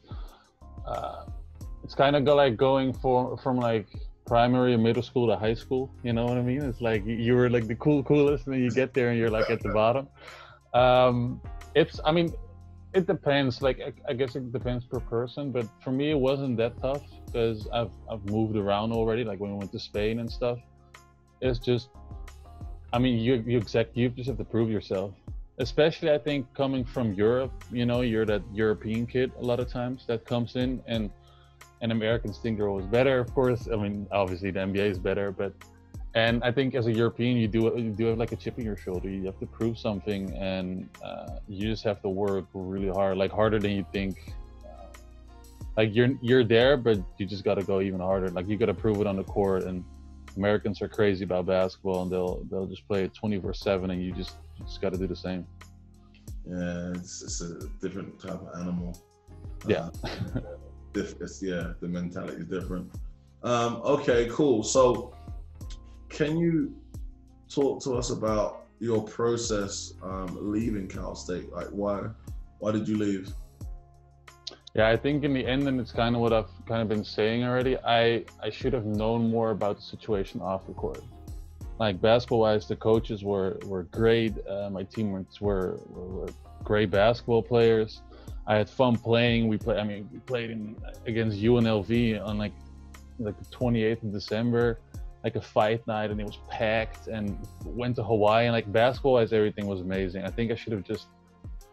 uh, 0.86 1.26
it's 1.84 1.96
kind 1.96 2.16
of 2.16 2.24
like 2.36 2.58
going 2.58 2.94
for 2.94 3.38
from 3.38 3.58
like 3.58 3.88
primary 4.26 4.74
and 4.74 4.84
middle 4.84 5.04
school 5.04 5.28
to 5.28 5.36
high 5.36 5.54
school. 5.54 5.92
You 6.04 6.14
know 6.14 6.26
what 6.26 6.38
I 6.38 6.42
mean? 6.42 6.62
It's 6.62 6.82
like 6.82 7.06
you 7.06 7.36
were 7.36 7.50
like 7.50 7.68
the 7.68 7.76
cool 7.76 8.04
coolest, 8.04 8.46
and 8.46 8.56
then 8.56 8.62
you 8.62 8.72
get 8.72 8.94
there 8.94 9.10
and 9.10 9.20
you're 9.20 9.30
like 9.30 9.50
at 9.50 9.62
the 9.62 9.70
bottom. 9.70 10.08
Um, 10.74 11.42
it's 11.76 12.00
I 12.06 12.12
mean, 12.12 12.34
it 12.94 13.08
depends. 13.08 13.62
Like 13.62 13.80
I, 13.80 13.94
I, 14.10 14.14
guess 14.14 14.36
it 14.36 14.52
depends 14.52 14.86
per 14.86 15.00
person, 15.00 15.52
but 15.52 15.68
for 15.84 15.92
me 15.92 16.12
it 16.12 16.20
wasn't 16.20 16.58
that 16.58 16.80
tough 16.82 17.04
because 17.26 17.68
I've 17.74 17.92
I've 18.10 18.24
moved 18.30 18.56
around 18.56 18.92
already. 18.92 19.24
Like 19.24 19.40
when 19.40 19.52
we 19.52 19.58
went 19.58 19.72
to 19.72 19.80
Spain 19.80 20.20
and 20.20 20.32
stuff, 20.32 20.60
it's 21.42 21.60
just. 21.60 21.90
I 22.94 23.00
mean, 23.00 23.20
you 23.20 23.36
you 23.48 23.58
exact 23.58 23.96
you 23.96 24.10
just 24.10 24.28
have 24.28 24.38
to 24.38 24.44
prove 24.44 24.70
yourself. 24.70 25.14
Especially, 25.60 26.12
I 26.12 26.18
think 26.18 26.54
coming 26.54 26.84
from 26.84 27.14
Europe, 27.14 27.52
you 27.72 27.86
know, 27.86 28.02
you're 28.02 28.26
that 28.26 28.42
European 28.54 29.06
kid 29.06 29.32
a 29.38 29.44
lot 29.44 29.60
of 29.60 29.70
times 29.70 30.06
that 30.08 30.26
comes 30.26 30.56
in 30.56 30.82
and 30.88 31.10
and 31.82 31.92
Americans 31.92 32.38
think 32.38 32.58
they're 32.58 32.82
better. 32.82 33.20
Of 33.20 33.34
course, 33.34 33.68
I 33.72 33.76
mean, 33.76 34.08
obviously 34.12 34.52
the 34.52 34.60
NBA 34.60 34.92
is 34.92 35.00
better, 35.00 35.32
but 35.32 35.54
and 36.14 36.44
I 36.44 36.52
think 36.52 36.76
as 36.76 36.88
a 36.88 36.92
European, 36.92 37.38
you 37.38 37.48
do 37.48 37.74
you 37.78 37.92
do 37.92 38.06
have 38.08 38.18
like 38.18 38.34
a 38.34 38.36
chip 38.36 38.60
in 38.60 38.66
your 38.66 38.76
shoulder. 38.76 39.10
You 39.10 39.26
have 39.26 39.40
to 39.40 39.46
prove 39.46 39.78
something, 39.80 40.34
and 40.34 40.90
uh, 41.04 41.38
you 41.48 41.70
just 41.70 41.84
have 41.86 42.02
to 42.02 42.10
work 42.10 42.46
really 42.54 42.90
hard, 42.90 43.18
like 43.18 43.32
harder 43.32 43.60
than 43.60 43.72
you 43.72 43.86
think. 43.94 44.34
Uh, 44.66 44.88
like 45.78 45.96
you're 45.96 46.10
you're 46.22 46.44
there, 46.44 46.76
but 46.76 47.00
you 47.18 47.26
just 47.26 47.46
got 47.46 47.56
to 47.56 47.64
go 47.64 47.80
even 47.80 48.02
harder. 48.02 48.30
Like 48.30 48.48
you 48.50 48.58
got 48.58 48.66
to 48.66 48.74
prove 48.74 49.00
it 49.00 49.08
on 49.08 49.16
the 49.16 49.24
court. 49.24 49.64
And 49.64 49.86
Americans 50.36 50.82
are 50.82 50.90
crazy 50.90 51.24
about 51.24 51.46
basketball, 51.46 52.04
and 52.04 52.12
they'll 52.12 52.44
they'll 52.52 52.68
just 52.68 52.86
play 52.88 53.06
it 53.06 53.14
24 53.14 53.54
seven, 53.54 53.92
and 53.92 54.04
you 54.04 54.12
just 54.12 54.36
you 54.60 54.66
just 54.66 54.82
got 54.82 54.92
to 54.92 55.00
do 55.00 55.08
the 55.08 55.16
same. 55.16 55.48
Yeah, 56.46 56.92
it's, 56.96 57.22
it's 57.22 57.40
a 57.40 57.70
different 57.82 58.20
type 58.20 58.42
of 58.42 58.60
animal. 58.60 58.98
Yeah. 59.66 59.90
Uh, 60.04 60.42
it's, 60.96 61.42
yeah, 61.42 61.74
the 61.80 61.88
mentality 61.88 62.38
is 62.38 62.46
different. 62.46 62.92
Um, 63.44 63.82
okay, 63.84 64.28
cool. 64.32 64.64
So, 64.64 65.14
can 66.10 66.38
you 66.38 66.76
talk 67.50 67.82
to 67.84 67.96
us 67.96 68.10
about 68.10 68.66
your 68.80 69.04
process 69.04 69.94
um, 70.04 70.38
leaving 70.40 70.88
Cal 70.88 71.16
State? 71.16 71.52
Like, 71.52 71.68
why, 71.68 72.08
why 72.60 72.72
did 72.72 72.88
you 72.88 72.98
leave? 72.98 73.34
Yeah, 74.74 74.90
I 74.90 74.96
think 74.96 75.24
in 75.24 75.34
the 75.34 75.46
end, 75.46 75.68
and 75.68 75.82
it's 75.82 75.92
kind 75.92 76.16
of 76.16 76.22
what 76.22 76.32
I've 76.32 76.50
kind 76.66 76.82
of 76.82 76.88
been 76.88 77.04
saying 77.04 77.44
already. 77.44 77.78
I 77.80 78.24
I 78.42 78.50
should 78.50 78.72
have 78.72 78.86
known 78.86 79.30
more 79.30 79.52
about 79.52 79.76
the 79.76 79.82
situation 79.82 80.40
off 80.40 80.66
the 80.66 80.74
court. 80.74 81.04
Like 81.78 82.00
basketball-wise, 82.00 82.68
the 82.68 82.78
coaches 82.78 83.24
were 83.24 83.58
were 83.66 83.84
great. 83.84 84.34
Uh, 84.48 84.70
my 84.70 84.84
teammates 84.84 85.42
were, 85.42 85.78
were, 85.90 86.08
were 86.08 86.30
great 86.64 86.90
basketball 86.90 87.44
players. 87.44 88.02
I 88.48 88.56
had 88.56 88.70
fun 88.70 88.96
playing. 88.96 89.48
We 89.48 89.58
play. 89.58 89.78
I 89.78 89.84
mean, 89.84 90.10
we 90.12 90.20
played 90.20 90.52
in 90.52 90.76
against 91.06 91.38
UNLV 91.40 92.26
on 92.26 92.38
like 92.38 92.54
like 93.20 93.38
the 93.38 93.46
28th 93.56 94.04
of 94.04 94.12
December, 94.12 94.80
like 95.24 95.36
a 95.36 95.42
fight 95.42 95.86
night, 95.86 96.10
and 96.12 96.20
it 96.20 96.26
was 96.26 96.40
packed. 96.50 97.08
And 97.08 97.38
went 97.66 97.96
to 97.98 98.04
Hawaii, 98.04 98.46
and 98.46 98.54
like 98.54 98.72
basketball 98.72 99.20
as 99.20 99.32
everything 99.32 99.68
was 99.68 99.82
amazing. 99.82 100.24
I 100.24 100.30
think 100.30 100.52
I 100.52 100.56
should 100.56 100.74
have 100.74 100.84
just 100.84 101.08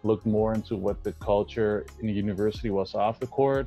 looked 0.02 0.26
more 0.26 0.54
into 0.54 0.76
what 0.76 1.02
the 1.02 1.12
culture 1.14 1.86
in 2.00 2.06
the 2.06 2.12
university 2.12 2.70
was 2.70 2.94
off 2.94 3.18
the 3.18 3.26
court. 3.26 3.66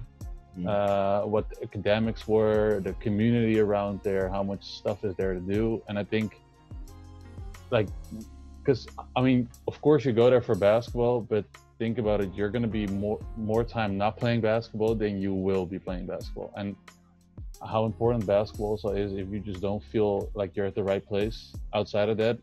mm. 0.57 0.67
uh, 0.67 1.25
what 1.25 1.49
the 1.49 1.63
academics 1.63 2.27
were, 2.27 2.81
the 2.83 2.93
community 2.93 3.59
around 3.59 4.01
there, 4.03 4.29
how 4.29 4.43
much 4.43 4.63
stuff 4.63 5.03
is 5.03 5.15
there 5.15 5.33
to 5.33 5.39
do, 5.39 5.81
and 5.87 5.97
I 5.97 6.03
think, 6.03 6.41
like, 7.69 7.87
because 8.59 8.87
I 9.15 9.21
mean, 9.21 9.49
of 9.67 9.81
course 9.81 10.05
you 10.05 10.11
go 10.11 10.29
there 10.29 10.41
for 10.41 10.55
basketball, 10.55 11.21
but 11.21 11.45
think 11.81 11.97
about 11.97 12.21
it, 12.21 12.29
you're 12.35 12.53
going 12.55 12.67
to 12.71 12.75
be 12.81 12.85
more 12.85 13.19
more 13.35 13.63
time 13.63 13.97
not 13.97 14.13
playing 14.21 14.39
basketball 14.39 14.93
than 15.03 15.19
you 15.19 15.33
will 15.33 15.65
be 15.65 15.79
playing 15.87 16.05
basketball, 16.05 16.53
and 16.55 16.75
how 17.71 17.81
important 17.91 18.23
basketball 18.27 18.71
also 18.75 18.89
is 18.89 19.13
if 19.13 19.27
you 19.33 19.39
just 19.39 19.61
don't 19.67 19.83
feel 19.93 20.29
like 20.39 20.55
you're 20.55 20.69
at 20.73 20.75
the 20.75 20.83
right 20.91 21.05
place 21.11 21.37
outside 21.77 22.09
of 22.13 22.17
that 22.17 22.37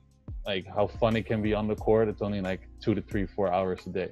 like 0.47 0.65
how 0.77 0.87
fun 0.87 1.17
it 1.21 1.25
can 1.31 1.41
be 1.49 1.53
on 1.61 1.67
the 1.73 1.75
court 1.75 2.07
it's 2.13 2.23
only 2.29 2.41
like 2.41 2.63
two 2.81 2.95
to 2.95 3.03
three 3.11 3.27
four 3.27 3.49
hours 3.57 3.81
a 3.87 3.93
day. 4.01 4.11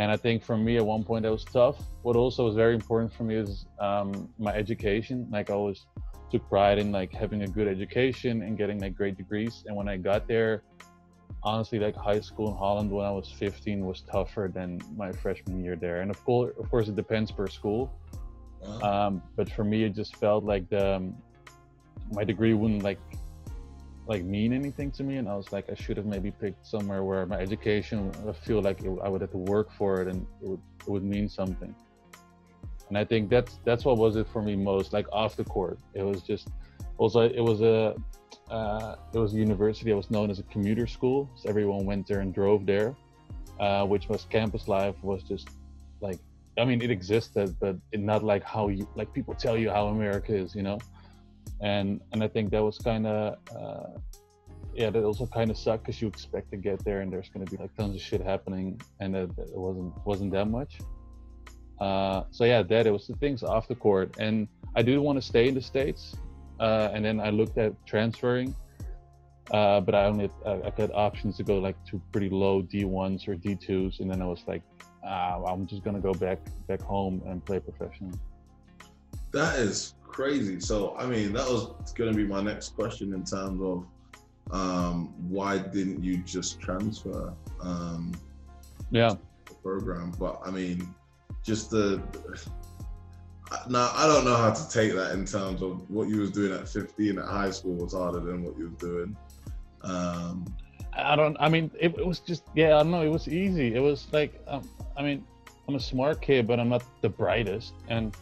And 0.00 0.10
i 0.14 0.16
think 0.24 0.36
for 0.48 0.56
me 0.66 0.72
at 0.82 0.86
one 0.94 1.04
point 1.10 1.22
that 1.24 1.32
was 1.38 1.46
tough. 1.60 1.76
What 2.06 2.16
also 2.16 2.40
was 2.48 2.56
very 2.64 2.74
important 2.80 3.10
for 3.16 3.24
me 3.24 3.34
is 3.44 3.66
um, 3.88 4.08
my 4.46 4.52
education. 4.62 5.16
Like 5.36 5.46
i 5.50 5.54
always 5.60 5.80
took 6.30 6.42
pride 6.48 6.78
in 6.82 6.88
like 6.98 7.12
having 7.22 7.40
a 7.48 7.50
good 7.56 7.68
education 7.76 8.34
and 8.44 8.52
getting 8.60 8.78
like 8.84 8.94
great 9.02 9.16
degrees. 9.22 9.54
And 9.66 9.72
when 9.78 9.88
i 9.94 9.96
got 10.10 10.20
there 10.34 10.52
honestly 11.42 11.78
like 11.78 11.96
high 11.96 12.20
school 12.20 12.48
in 12.50 12.56
holland 12.56 12.90
when 12.90 13.06
i 13.06 13.10
was 13.10 13.30
15 13.30 13.86
was 13.86 14.02
tougher 14.02 14.50
than 14.52 14.80
my 14.96 15.10
freshman 15.10 15.62
year 15.64 15.76
there 15.76 16.00
and 16.02 16.10
of 16.10 16.22
course 16.24 16.54
of 16.58 16.70
course 16.70 16.88
it 16.88 16.96
depends 16.96 17.30
per 17.30 17.46
school 17.46 17.92
um, 18.82 19.22
but 19.36 19.50
for 19.50 19.64
me, 19.64 19.84
it 19.84 19.94
just 19.94 20.16
felt 20.16 20.44
like 20.44 20.68
the 20.68 20.96
um, 20.96 21.14
my 22.12 22.24
degree 22.24 22.54
wouldn't 22.54 22.82
like 22.82 22.98
like 24.06 24.24
mean 24.24 24.52
anything 24.52 24.90
to 24.92 25.02
me, 25.02 25.16
and 25.16 25.28
I 25.28 25.36
was 25.36 25.52
like, 25.52 25.70
I 25.70 25.74
should 25.74 25.96
have 25.96 26.06
maybe 26.06 26.30
picked 26.30 26.66
somewhere 26.66 27.04
where 27.04 27.26
my 27.26 27.36
education 27.36 28.10
I 28.28 28.32
feel 28.32 28.60
like 28.60 28.82
it, 28.82 28.90
I 29.02 29.08
would 29.08 29.20
have 29.20 29.30
to 29.32 29.38
work 29.38 29.70
for 29.72 30.02
it, 30.02 30.08
and 30.08 30.26
it 30.42 30.48
would 30.48 30.60
it 30.80 30.88
would 30.88 31.04
mean 31.04 31.28
something. 31.28 31.74
And 32.88 32.98
I 32.98 33.04
think 33.04 33.30
that's 33.30 33.58
that's 33.64 33.84
what 33.84 33.98
was 33.98 34.16
it 34.16 34.26
for 34.28 34.42
me 34.42 34.56
most, 34.56 34.92
like 34.92 35.06
off 35.12 35.36
the 35.36 35.44
court. 35.44 35.78
It 35.94 36.02
was 36.02 36.22
just 36.22 36.48
also 37.00 37.20
it 37.22 37.44
was 37.50 37.60
a 37.62 37.96
uh, 38.50 38.96
it 39.14 39.18
was 39.18 39.32
a 39.32 39.36
university. 39.36 39.90
It 39.90 40.00
was 40.02 40.10
known 40.10 40.28
as 40.30 40.38
a 40.38 40.46
commuter 40.54 40.86
school, 40.86 41.30
so 41.34 41.48
everyone 41.48 41.86
went 41.86 42.06
there 42.06 42.20
and 42.20 42.34
drove 42.34 42.66
there, 42.66 42.94
uh, 43.58 43.84
which 43.86 44.08
was 44.08 44.26
campus 44.36 44.68
life 44.68 44.96
was 45.02 45.22
just 45.22 45.48
like 46.00 46.18
I 46.58 46.64
mean, 46.64 46.82
it 46.82 46.90
existed, 46.90 47.56
but 47.58 47.76
it 47.92 48.00
not 48.00 48.22
like 48.22 48.44
how 48.44 48.68
you 48.68 48.86
like 48.94 49.12
people 49.14 49.34
tell 49.34 49.56
you 49.56 49.70
how 49.70 49.86
America 49.86 50.34
is, 50.34 50.54
you 50.54 50.62
know. 50.62 50.78
And 51.60 52.00
and 52.12 52.22
I 52.22 52.28
think 52.28 52.50
that 52.50 52.62
was 52.62 52.76
kind 52.78 53.06
of 53.06 53.38
uh, 53.56 53.98
yeah, 54.74 54.90
that 54.90 55.02
also 55.02 55.26
kind 55.26 55.50
of 55.50 55.56
sucked 55.56 55.84
because 55.84 56.02
you 56.02 56.08
expect 56.08 56.50
to 56.50 56.58
get 56.58 56.84
there 56.84 57.00
and 57.00 57.10
there's 57.12 57.30
going 57.30 57.44
to 57.46 57.50
be 57.50 57.56
like 57.62 57.74
tons 57.76 57.94
of 57.94 58.02
shit 58.02 58.20
happening, 58.20 58.80
and 59.00 59.16
it, 59.16 59.30
it 59.38 59.58
wasn't 59.66 59.92
wasn't 60.04 60.32
that 60.32 60.48
much. 60.48 60.80
Uh, 61.80 62.24
so 62.30 62.44
yeah, 62.44 62.62
that 62.62 62.86
it 62.86 62.90
was 62.90 63.06
the 63.06 63.16
things 63.16 63.42
off 63.42 63.66
the 63.68 63.74
court, 63.74 64.16
and 64.18 64.48
I 64.76 64.82
do 64.82 65.00
want 65.00 65.16
to 65.16 65.22
stay 65.22 65.48
in 65.48 65.54
the 65.54 65.62
states. 65.62 66.14
Uh, 66.60 66.90
and 66.92 67.02
then 67.02 67.18
I 67.20 67.30
looked 67.30 67.56
at 67.56 67.72
transferring, 67.86 68.54
uh, 69.50 69.80
but 69.80 69.94
I 69.94 70.04
only 70.04 70.30
I, 70.46 70.60
I 70.66 70.70
got 70.70 70.92
options 70.92 71.38
to 71.38 71.42
go 71.42 71.58
like 71.58 71.82
to 71.86 72.00
pretty 72.12 72.28
low 72.28 72.62
D1s 72.62 73.26
or 73.26 73.34
D2s, 73.34 74.00
and 74.00 74.10
then 74.10 74.20
I 74.20 74.26
was 74.26 74.44
like, 74.46 74.62
uh, 75.02 75.42
I'm 75.46 75.66
just 75.66 75.82
gonna 75.82 76.00
go 76.00 76.12
back 76.12 76.38
back 76.68 76.82
home 76.82 77.22
and 77.26 77.42
play 77.42 77.60
professionally. 77.60 78.18
That 79.32 79.58
is 79.58 79.94
crazy. 80.06 80.60
So 80.60 80.94
I 80.98 81.06
mean, 81.06 81.32
that 81.32 81.48
was 81.48 81.92
gonna 81.94 82.12
be 82.12 82.26
my 82.26 82.42
next 82.42 82.74
question 82.76 83.14
in 83.14 83.24
terms 83.24 83.62
of 83.62 83.86
um, 84.50 85.14
why 85.30 85.56
didn't 85.56 86.04
you 86.04 86.18
just 86.18 86.60
transfer? 86.60 87.32
Um, 87.62 88.12
yeah. 88.90 89.14
The 89.46 89.54
program, 89.54 90.12
but 90.18 90.40
I 90.44 90.50
mean, 90.50 90.94
just 91.42 91.70
the. 91.70 92.02
Now 93.68 93.90
I 93.94 94.06
don't 94.06 94.24
know 94.24 94.36
how 94.36 94.52
to 94.52 94.68
take 94.70 94.92
that 94.94 95.12
in 95.12 95.24
terms 95.24 95.62
of 95.62 95.88
what 95.90 96.08
you 96.08 96.20
was 96.20 96.30
doing 96.30 96.52
at 96.52 96.68
15 96.68 97.18
at 97.18 97.24
high 97.24 97.50
school 97.50 97.74
was 97.74 97.92
harder 97.92 98.20
than 98.20 98.44
what 98.44 98.56
you 98.56 98.68
was 98.68 98.78
doing. 98.78 99.16
Um, 99.82 100.54
I 100.92 101.16
don't. 101.16 101.36
I 101.40 101.48
mean, 101.48 101.70
it, 101.78 101.94
it, 101.98 102.06
was 102.06 102.20
just 102.20 102.44
yeah. 102.54 102.76
I 102.76 102.82
don't 102.82 102.90
know. 102.90 103.02
It 103.02 103.08
was 103.08 103.28
easy. 103.28 103.74
It 103.74 103.80
was 103.80 104.06
like 104.12 104.40
um, 104.46 104.68
I 104.96 105.02
mean, 105.02 105.24
I'm 105.68 105.74
a 105.74 105.80
smart 105.80 106.20
kid, 106.20 106.46
but 106.46 106.60
I'm 106.60 106.68
not 106.68 106.82
the 107.00 107.08
brightest, 107.08 107.74
and 107.88 108.16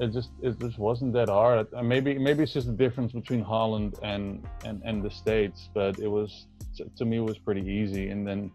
it 0.00 0.12
just 0.12 0.30
it 0.42 0.58
just 0.58 0.78
wasn't 0.78 1.12
that 1.14 1.28
hard. 1.28 1.66
Maybe 1.82 2.18
maybe 2.18 2.42
it's 2.42 2.52
just 2.52 2.66
the 2.66 2.72
difference 2.72 3.12
between 3.12 3.42
Holland 3.42 3.98
and 4.02 4.46
and 4.64 4.82
and 4.84 5.02
the 5.02 5.10
states, 5.10 5.68
but 5.72 5.98
it 5.98 6.08
was 6.08 6.46
to 6.96 7.04
me 7.04 7.18
it 7.18 7.24
was 7.24 7.38
pretty 7.38 7.66
easy. 7.66 8.10
And 8.10 8.26
then 8.26 8.50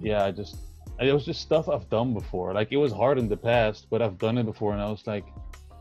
yeah, 0.00 0.24
I 0.24 0.30
just 0.30 0.56
it 1.00 1.12
was 1.12 1.24
just 1.24 1.40
stuff 1.40 1.68
I've 1.68 1.88
done 1.88 2.14
before. 2.14 2.52
Like 2.52 2.72
it 2.72 2.76
was 2.76 2.92
hard 2.92 3.18
in 3.18 3.28
the 3.28 3.36
past, 3.36 3.86
but 3.90 4.02
I've 4.02 4.18
done 4.18 4.38
it 4.38 4.44
before, 4.44 4.72
and 4.72 4.82
I 4.82 4.90
was 4.90 5.06
like, 5.06 5.24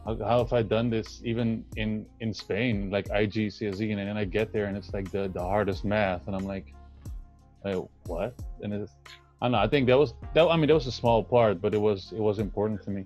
how, 0.06 0.18
how 0.18 0.38
have 0.40 0.54
I 0.54 0.62
done 0.62 0.90
this 0.90 1.22
even 1.24 1.66
in 1.76 2.06
in 2.20 2.34
Spain, 2.34 2.90
like 2.90 3.08
IGCSE, 3.10 3.90
and 3.90 4.00
then 4.00 4.18
I 4.18 4.26
get 4.26 4.54
there 4.54 4.66
and 4.66 4.78
it's 4.78 4.94
like 4.94 5.12
the 5.12 5.28
the 5.28 5.42
hardest 5.42 5.86
math, 5.86 6.28
and 6.28 6.36
I'm 6.36 6.46
like, 6.46 6.74
what? 8.06 8.34
And 8.62 8.74
it's 8.74 8.94
I 9.42 9.46
don't 9.46 9.54
know. 9.54 9.60
I 9.60 9.68
think 9.68 9.88
that 9.88 9.98
was 9.98 10.14
that. 10.34 10.48
I 10.48 10.56
mean, 10.58 10.68
that 10.68 10.74
was 10.74 10.88
a 10.88 10.92
small 10.92 11.24
part, 11.24 11.62
but 11.62 11.74
it 11.74 11.82
was 11.82 12.12
it 12.12 12.20
was 12.20 12.40
important 12.40 12.84
to 12.84 12.92
me. 12.92 13.04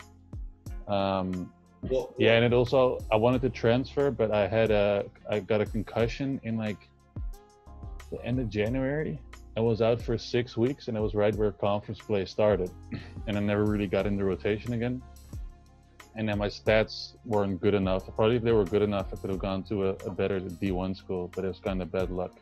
Um, 0.87 1.51
well, 1.83 2.13
yeah, 2.17 2.33
and 2.33 2.45
it 2.45 2.53
also 2.53 2.99
I 3.11 3.15
wanted 3.17 3.41
to 3.43 3.49
transfer, 3.49 4.09
but 4.09 4.31
I 4.31 4.47
had 4.47 4.71
a 4.71 5.05
I 5.29 5.39
got 5.39 5.61
a 5.61 5.65
concussion 5.65 6.39
in 6.43 6.57
like 6.57 6.89
the 8.11 8.23
end 8.25 8.39
of 8.39 8.49
January. 8.49 9.19
I 9.55 9.59
was 9.59 9.81
out 9.81 10.01
for 10.01 10.17
six 10.17 10.57
weeks, 10.57 10.87
and 10.87 10.97
it 10.97 10.99
was 10.99 11.13
right 11.13 11.35
where 11.35 11.51
conference 11.51 11.99
play 11.99 12.25
started, 12.25 12.71
and 13.27 13.37
I 13.37 13.39
never 13.39 13.65
really 13.65 13.87
got 13.87 14.07
into 14.07 14.23
rotation 14.23 14.73
again. 14.73 15.01
And 16.15 16.29
then 16.29 16.37
my 16.37 16.47
stats 16.47 17.15
weren't 17.25 17.59
good 17.61 17.73
enough. 17.73 18.03
Probably 18.15 18.35
if 18.35 18.43
they 18.43 18.51
were 18.51 18.65
good 18.65 18.81
enough, 18.81 19.13
I 19.13 19.15
could 19.17 19.29
have 19.29 19.39
gone 19.39 19.63
to 19.63 19.89
a, 19.89 19.89
a 20.05 20.11
better 20.11 20.39
D1 20.39 20.95
school, 20.95 21.31
but 21.35 21.43
it 21.43 21.47
was 21.47 21.59
kind 21.59 21.81
of 21.81 21.91
bad 21.91 22.11
luck. 22.11 22.33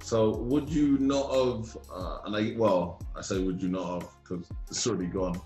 So 0.00 0.36
would 0.36 0.68
you 0.68 0.98
not 0.98 1.32
have? 1.34 1.76
Uh, 1.90 2.18
and 2.26 2.36
I 2.36 2.54
well, 2.58 3.00
I 3.16 3.22
say 3.22 3.42
would 3.42 3.62
you 3.62 3.68
not 3.68 4.02
have 4.02 4.10
because 4.22 4.46
it's 4.68 4.86
already 4.86 5.06
gone. 5.06 5.40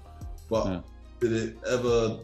But 0.51 0.67
yeah. 0.67 0.81
did 1.21 1.33
it 1.33 1.59
ever 1.67 2.19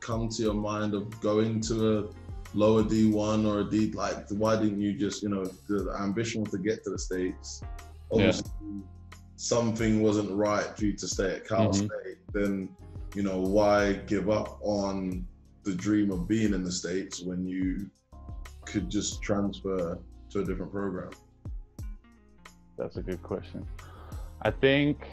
come 0.00 0.28
to 0.28 0.42
your 0.42 0.54
mind 0.54 0.94
of 0.94 1.20
going 1.20 1.60
to 1.62 1.98
a 1.98 2.21
lower 2.54 2.82
D 2.82 3.10
one 3.10 3.46
or 3.46 3.60
a 3.60 3.64
D? 3.64 3.92
Like, 3.92 4.28
why 4.30 4.56
didn't 4.56 4.80
you 4.80 4.92
just 4.94 5.22
you 5.22 5.28
know 5.28 5.44
the 5.68 5.94
ambition 6.00 6.42
was 6.42 6.52
to 6.52 6.58
get 6.58 6.84
to 6.84 6.90
the 6.90 6.98
states? 6.98 7.62
Obviously, 8.10 8.50
yeah. 8.60 8.80
something 9.36 10.02
wasn't 10.02 10.30
right 10.32 10.66
for 10.76 10.84
you 10.84 10.92
to 10.94 11.08
stay 11.08 11.36
at 11.36 11.48
Cal 11.48 11.68
mm-hmm. 11.68 11.86
State. 11.86 12.18
Then 12.32 12.68
you 13.14 13.22
know 13.22 13.40
why 13.40 13.94
give 14.06 14.30
up 14.30 14.58
on 14.62 15.26
the 15.64 15.74
dream 15.74 16.10
of 16.10 16.26
being 16.26 16.52
in 16.54 16.64
the 16.64 16.72
states 16.72 17.20
when 17.20 17.46
you 17.46 17.88
could 18.64 18.90
just 18.90 19.22
transfer 19.22 19.98
to 20.30 20.40
a 20.40 20.44
different 20.44 20.72
program? 20.72 21.10
That's 22.76 22.96
a 22.96 23.02
good 23.02 23.22
question. 23.22 23.66
I 24.42 24.50
think 24.50 25.06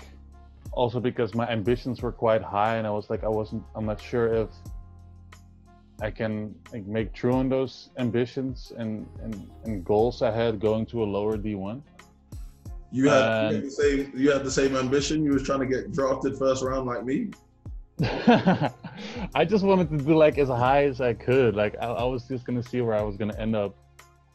also 0.71 0.99
because 0.99 1.35
my 1.35 1.47
ambitions 1.49 2.01
were 2.01 2.11
quite 2.11 2.41
high 2.41 2.77
and 2.77 2.87
I 2.87 2.91
was 2.91 3.09
like 3.09 3.23
I 3.23 3.27
wasn't 3.27 3.63
I'm 3.75 3.85
not 3.85 4.01
sure 4.01 4.33
if 4.33 4.49
I 6.01 6.11
can 6.11 6.55
like, 6.71 6.85
make 6.85 7.13
true 7.13 7.33
on 7.33 7.49
those 7.49 7.89
ambitions 7.97 8.71
and, 8.77 9.07
and, 9.21 9.49
and 9.65 9.83
goals 9.83 10.21
I 10.21 10.31
had 10.31 10.59
going 10.59 10.85
to 10.87 11.03
a 11.03 11.05
lower 11.05 11.37
D1. 11.37 11.81
You 12.91 13.09
had, 13.09 13.51
you 13.51 13.55
had, 13.55 13.65
the 13.65 13.71
same 13.71 14.11
you 14.15 14.31
had 14.31 14.43
the 14.43 14.51
same 14.51 14.75
ambition. 14.75 15.23
You 15.23 15.33
was 15.33 15.43
trying 15.43 15.59
to 15.59 15.67
get 15.67 15.91
drafted 15.91 16.37
first 16.37 16.63
round 16.63 16.87
like 16.87 17.05
me. 17.05 17.29
I 19.35 19.45
just 19.45 19.63
wanted 19.63 19.89
to 19.91 19.97
do 19.97 20.15
like 20.15 20.37
as 20.37 20.47
high 20.47 20.85
as 20.85 20.99
I 20.99 21.13
could. 21.13 21.55
Like 21.55 21.75
I, 21.79 21.87
I 21.87 22.03
was 22.05 22.27
just 22.27 22.45
gonna 22.45 22.63
see 22.63 22.81
where 22.81 22.95
I 22.95 23.03
was 23.03 23.15
gonna 23.15 23.37
end 23.37 23.55
up. 23.55 23.75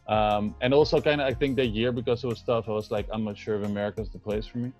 Um, 0.07 0.55
and 0.61 0.75
also, 0.75 1.01
kind 1.01 1.21
of, 1.21 1.27
I 1.27 1.33
think 1.33 1.57
that 1.57 1.69
year 1.69 1.91
because 1.91 2.23
it 2.23 2.27
was 2.27 2.43
tough, 2.43 2.69
I 2.69 2.73
was 2.73 2.91
like, 2.91 3.09
I'm 3.11 3.25
not 3.25 3.39
sure 3.39 3.59
if 3.59 3.67
America's 3.67 4.11
the 4.11 4.19
place 4.19 4.47
for 4.47 4.59
me. 4.59 4.73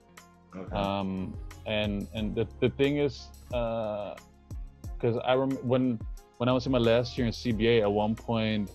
Okay. 0.55 0.77
Um, 0.77 1.35
and 1.67 2.07
and 2.15 2.35
the, 2.35 2.47
the 2.61 2.69
thing 2.71 2.99
is, 2.99 3.29
because 3.49 4.17
uh, 5.17 5.21
I 5.25 5.35
rem- 5.35 5.67
when 5.67 5.99
when 6.39 6.49
I 6.49 6.53
was 6.53 6.67
in 6.67 6.73
my 6.73 6.79
last 6.79 7.17
year 7.17 7.27
in 7.27 7.33
CBA, 7.33 7.83
at 7.83 7.93
one 7.93 8.15
point, 8.15 8.71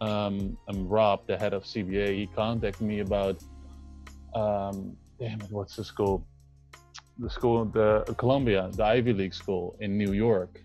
um, 0.00 0.56
um, 0.68 0.88
Rob, 0.88 1.26
the 1.26 1.36
head 1.36 1.52
of 1.52 1.64
CBA, 1.64 2.16
he 2.16 2.26
contacted 2.26 2.86
me 2.86 3.00
about, 3.00 3.42
um, 4.34 4.96
damn 5.18 5.40
it, 5.40 5.50
what's 5.50 5.76
the 5.76 5.84
school? 5.84 6.26
The 7.18 7.30
school, 7.30 7.66
the 7.66 8.14
Columbia, 8.16 8.70
the 8.72 8.84
Ivy 8.84 9.12
League 9.12 9.34
school 9.34 9.76
in 9.80 9.98
New 9.98 10.12
York 10.12 10.62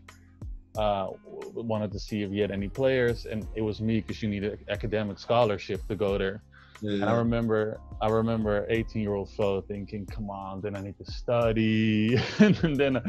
uh, 0.77 1.09
wanted 1.53 1.91
to 1.91 1.99
see 1.99 2.23
if 2.23 2.31
he 2.31 2.39
had 2.39 2.51
any 2.51 2.69
players, 2.69 3.25
and 3.25 3.45
it 3.55 3.61
was 3.61 3.81
me 3.81 3.99
because 3.99 4.23
you 4.23 4.29
need 4.29 4.43
an 4.43 4.57
academic 4.69 5.19
scholarship 5.19 5.85
to 5.87 5.95
go 5.95 6.17
there. 6.17 6.41
Yeah. 6.81 6.93
And 7.01 7.05
I 7.05 7.15
remember, 7.15 7.79
I 8.01 8.09
remember 8.09 8.65
18 8.69 9.01
year 9.01 9.13
old 9.13 9.31
Flo 9.31 9.61
thinking, 9.61 10.05
"Come 10.05 10.29
on, 10.29 10.61
then 10.61 10.75
I 10.75 10.81
need 10.81 10.97
to 10.97 11.11
study, 11.11 12.17
and 12.39 12.55
then, 12.55 13.01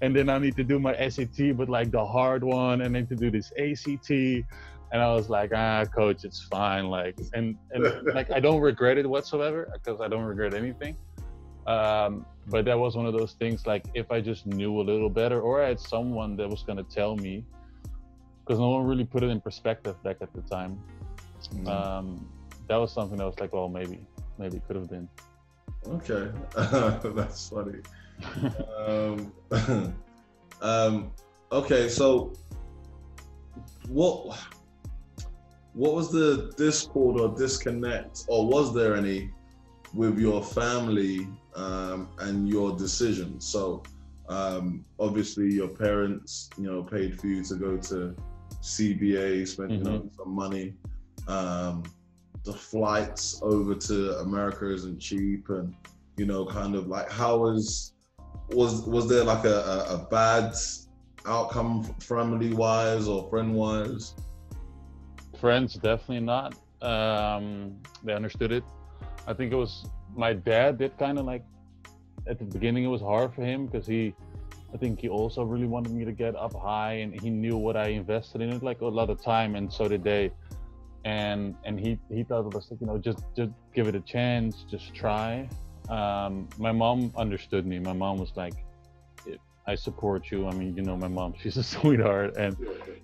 and 0.00 0.14
then 0.14 0.28
I 0.28 0.38
need 0.38 0.56
to 0.56 0.64
do 0.64 0.78
my 0.78 0.94
SAT, 1.08 1.56
but 1.56 1.68
like 1.68 1.90
the 1.90 2.04
hard 2.04 2.44
one, 2.44 2.82
and 2.82 2.94
then 2.94 3.06
to 3.08 3.16
do 3.16 3.30
this 3.30 3.52
ACT." 3.58 4.10
And 4.90 5.02
I 5.02 5.12
was 5.12 5.28
like, 5.28 5.50
"Ah, 5.54 5.84
coach, 5.84 6.24
it's 6.24 6.42
fine." 6.44 6.86
Like, 6.86 7.18
and 7.34 7.56
and 7.72 7.84
like 8.14 8.30
I 8.30 8.40
don't 8.40 8.60
regret 8.60 8.98
it 8.98 9.08
whatsoever 9.08 9.68
because 9.74 10.00
I 10.00 10.08
don't 10.08 10.24
regret 10.24 10.54
anything. 10.54 10.96
Um, 11.66 12.24
but 12.46 12.64
that 12.64 12.78
was 12.78 12.96
one 12.96 13.04
of 13.04 13.12
those 13.12 13.34
things 13.34 13.66
like 13.66 13.84
if 13.92 14.10
I 14.10 14.22
just 14.22 14.46
knew 14.46 14.80
a 14.80 14.84
little 14.90 15.10
better 15.10 15.42
or 15.42 15.62
I 15.62 15.68
had 15.68 15.80
someone 15.80 16.34
that 16.36 16.48
was 16.48 16.62
gonna 16.62 16.84
tell 16.84 17.16
me, 17.16 17.44
because 18.40 18.58
no 18.58 18.70
one 18.70 18.86
really 18.86 19.04
put 19.04 19.22
it 19.22 19.28
in 19.28 19.40
perspective 19.40 20.02
back 20.02 20.16
at 20.22 20.32
the 20.32 20.40
time. 20.42 20.80
Mm. 21.52 21.68
Um, 21.68 22.28
that 22.68 22.76
was 22.76 22.92
something 22.92 23.18
that 23.18 23.24
was 23.24 23.38
like, 23.40 23.52
well, 23.52 23.68
maybe, 23.68 24.06
maybe 24.38 24.56
it 24.58 24.66
could 24.66 24.76
have 24.76 24.88
been. 24.88 25.08
Okay, 25.86 26.30
that's 27.14 27.48
funny. 27.48 27.80
um, 28.86 29.32
um, 30.60 31.10
okay, 31.52 31.88
so 31.88 32.32
what 33.88 34.38
what 35.72 35.94
was 35.94 36.10
the 36.10 36.52
discord 36.56 37.20
or 37.20 37.36
disconnect, 37.36 38.24
or 38.28 38.46
was 38.46 38.74
there 38.74 38.96
any 38.96 39.30
with 39.94 40.18
your 40.18 40.42
family 40.42 41.28
um, 41.54 42.08
and 42.18 42.48
your 42.48 42.76
decision? 42.76 43.40
So 43.40 43.82
um, 44.28 44.84
obviously, 44.98 45.52
your 45.52 45.68
parents, 45.68 46.50
you 46.58 46.64
know, 46.64 46.82
paid 46.82 47.18
for 47.18 47.28
you 47.28 47.42
to 47.44 47.54
go 47.54 47.76
to 47.76 48.14
CBA, 48.60 49.46
spent 49.46 49.70
mm-hmm. 49.70 49.78
you 49.78 49.90
know 49.90 49.98
mm-hmm. 50.00 50.16
some 50.16 50.30
money. 50.34 50.74
Um, 51.28 51.84
the 52.44 52.52
flights 52.52 53.40
over 53.42 53.74
to 53.74 54.18
America 54.18 54.72
isn't 54.72 54.98
cheap, 54.98 55.48
and 55.48 55.74
you 56.16 56.26
know, 56.26 56.44
kind 56.46 56.74
of 56.74 56.88
like 56.88 57.10
how 57.10 57.38
was 57.38 57.92
was 58.50 58.82
was 58.82 59.08
there 59.08 59.24
like 59.24 59.44
a, 59.44 59.86
a, 59.90 60.06
bad 60.10 60.54
outcome 61.26 61.84
family 62.00 62.54
wise 62.54 63.06
or 63.06 63.28
friend 63.28 63.54
wise? 63.54 64.14
Friends, 65.38 65.74
definitely 65.74 66.20
not. 66.20 66.54
Um, 66.82 67.76
they 68.02 68.14
understood 68.14 68.52
it. 68.52 68.64
I 69.26 69.34
think 69.34 69.52
it 69.52 69.56
was 69.56 69.84
my 70.16 70.32
dad 70.32 70.78
did 70.78 70.96
kind 70.98 71.18
of 71.18 71.26
like 71.26 71.44
at 72.26 72.38
the 72.38 72.44
beginning 72.44 72.84
it 72.84 72.88
was 72.88 73.00
hard 73.00 73.34
for 73.34 73.42
him 73.42 73.66
because 73.66 73.86
he 73.86 74.14
I 74.72 74.76
think 74.76 75.00
he 75.00 75.08
also 75.08 75.44
really 75.44 75.66
wanted 75.66 75.92
me 75.92 76.04
to 76.04 76.12
get 76.12 76.36
up 76.36 76.54
high 76.54 76.94
and 76.94 77.18
he 77.20 77.30
knew 77.30 77.56
what 77.56 77.76
I 77.76 77.88
invested 77.88 78.40
in 78.40 78.50
it 78.50 78.62
like 78.62 78.80
a 78.80 78.86
lot 78.86 79.10
of 79.10 79.22
time 79.22 79.54
and 79.54 79.72
so 79.72 79.88
did 79.88 80.04
they 80.04 80.30
and 81.08 81.54
and 81.64 81.80
he 81.80 81.98
he 82.10 82.22
thought 82.22 82.44
it 82.46 82.54
was 82.54 82.70
like 82.70 82.80
you 82.82 82.86
know 82.86 82.98
just 82.98 83.22
just 83.34 83.52
give 83.74 83.86
it 83.90 83.94
a 83.94 84.04
chance 84.14 84.64
just 84.70 84.94
try. 84.94 85.48
Um, 85.88 86.48
my 86.58 86.72
mom 86.82 87.12
understood 87.16 87.64
me. 87.66 87.78
My 87.78 87.94
mom 87.94 88.18
was 88.18 88.32
like 88.36 88.56
I 89.66 89.74
support 89.74 90.30
you 90.30 90.38
I 90.48 90.52
mean 90.60 90.76
you 90.78 90.82
know 90.88 90.96
my 90.96 91.12
mom 91.18 91.34
she's 91.40 91.56
a 91.56 91.66
sweetheart 91.74 92.36
and 92.36 92.52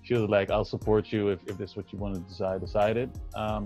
she 0.03 0.13
was 0.13 0.29
like 0.37 0.49
I'll 0.55 0.71
support 0.77 1.11
you 1.13 1.29
if, 1.29 1.39
if 1.47 1.57
this 1.57 1.71
is 1.71 1.75
what 1.77 1.91
you 1.91 1.97
want 1.97 2.13
to 2.15 2.21
decide 2.31 2.61
decide 2.61 2.97
it. 2.97 3.09
Um, 3.43 3.65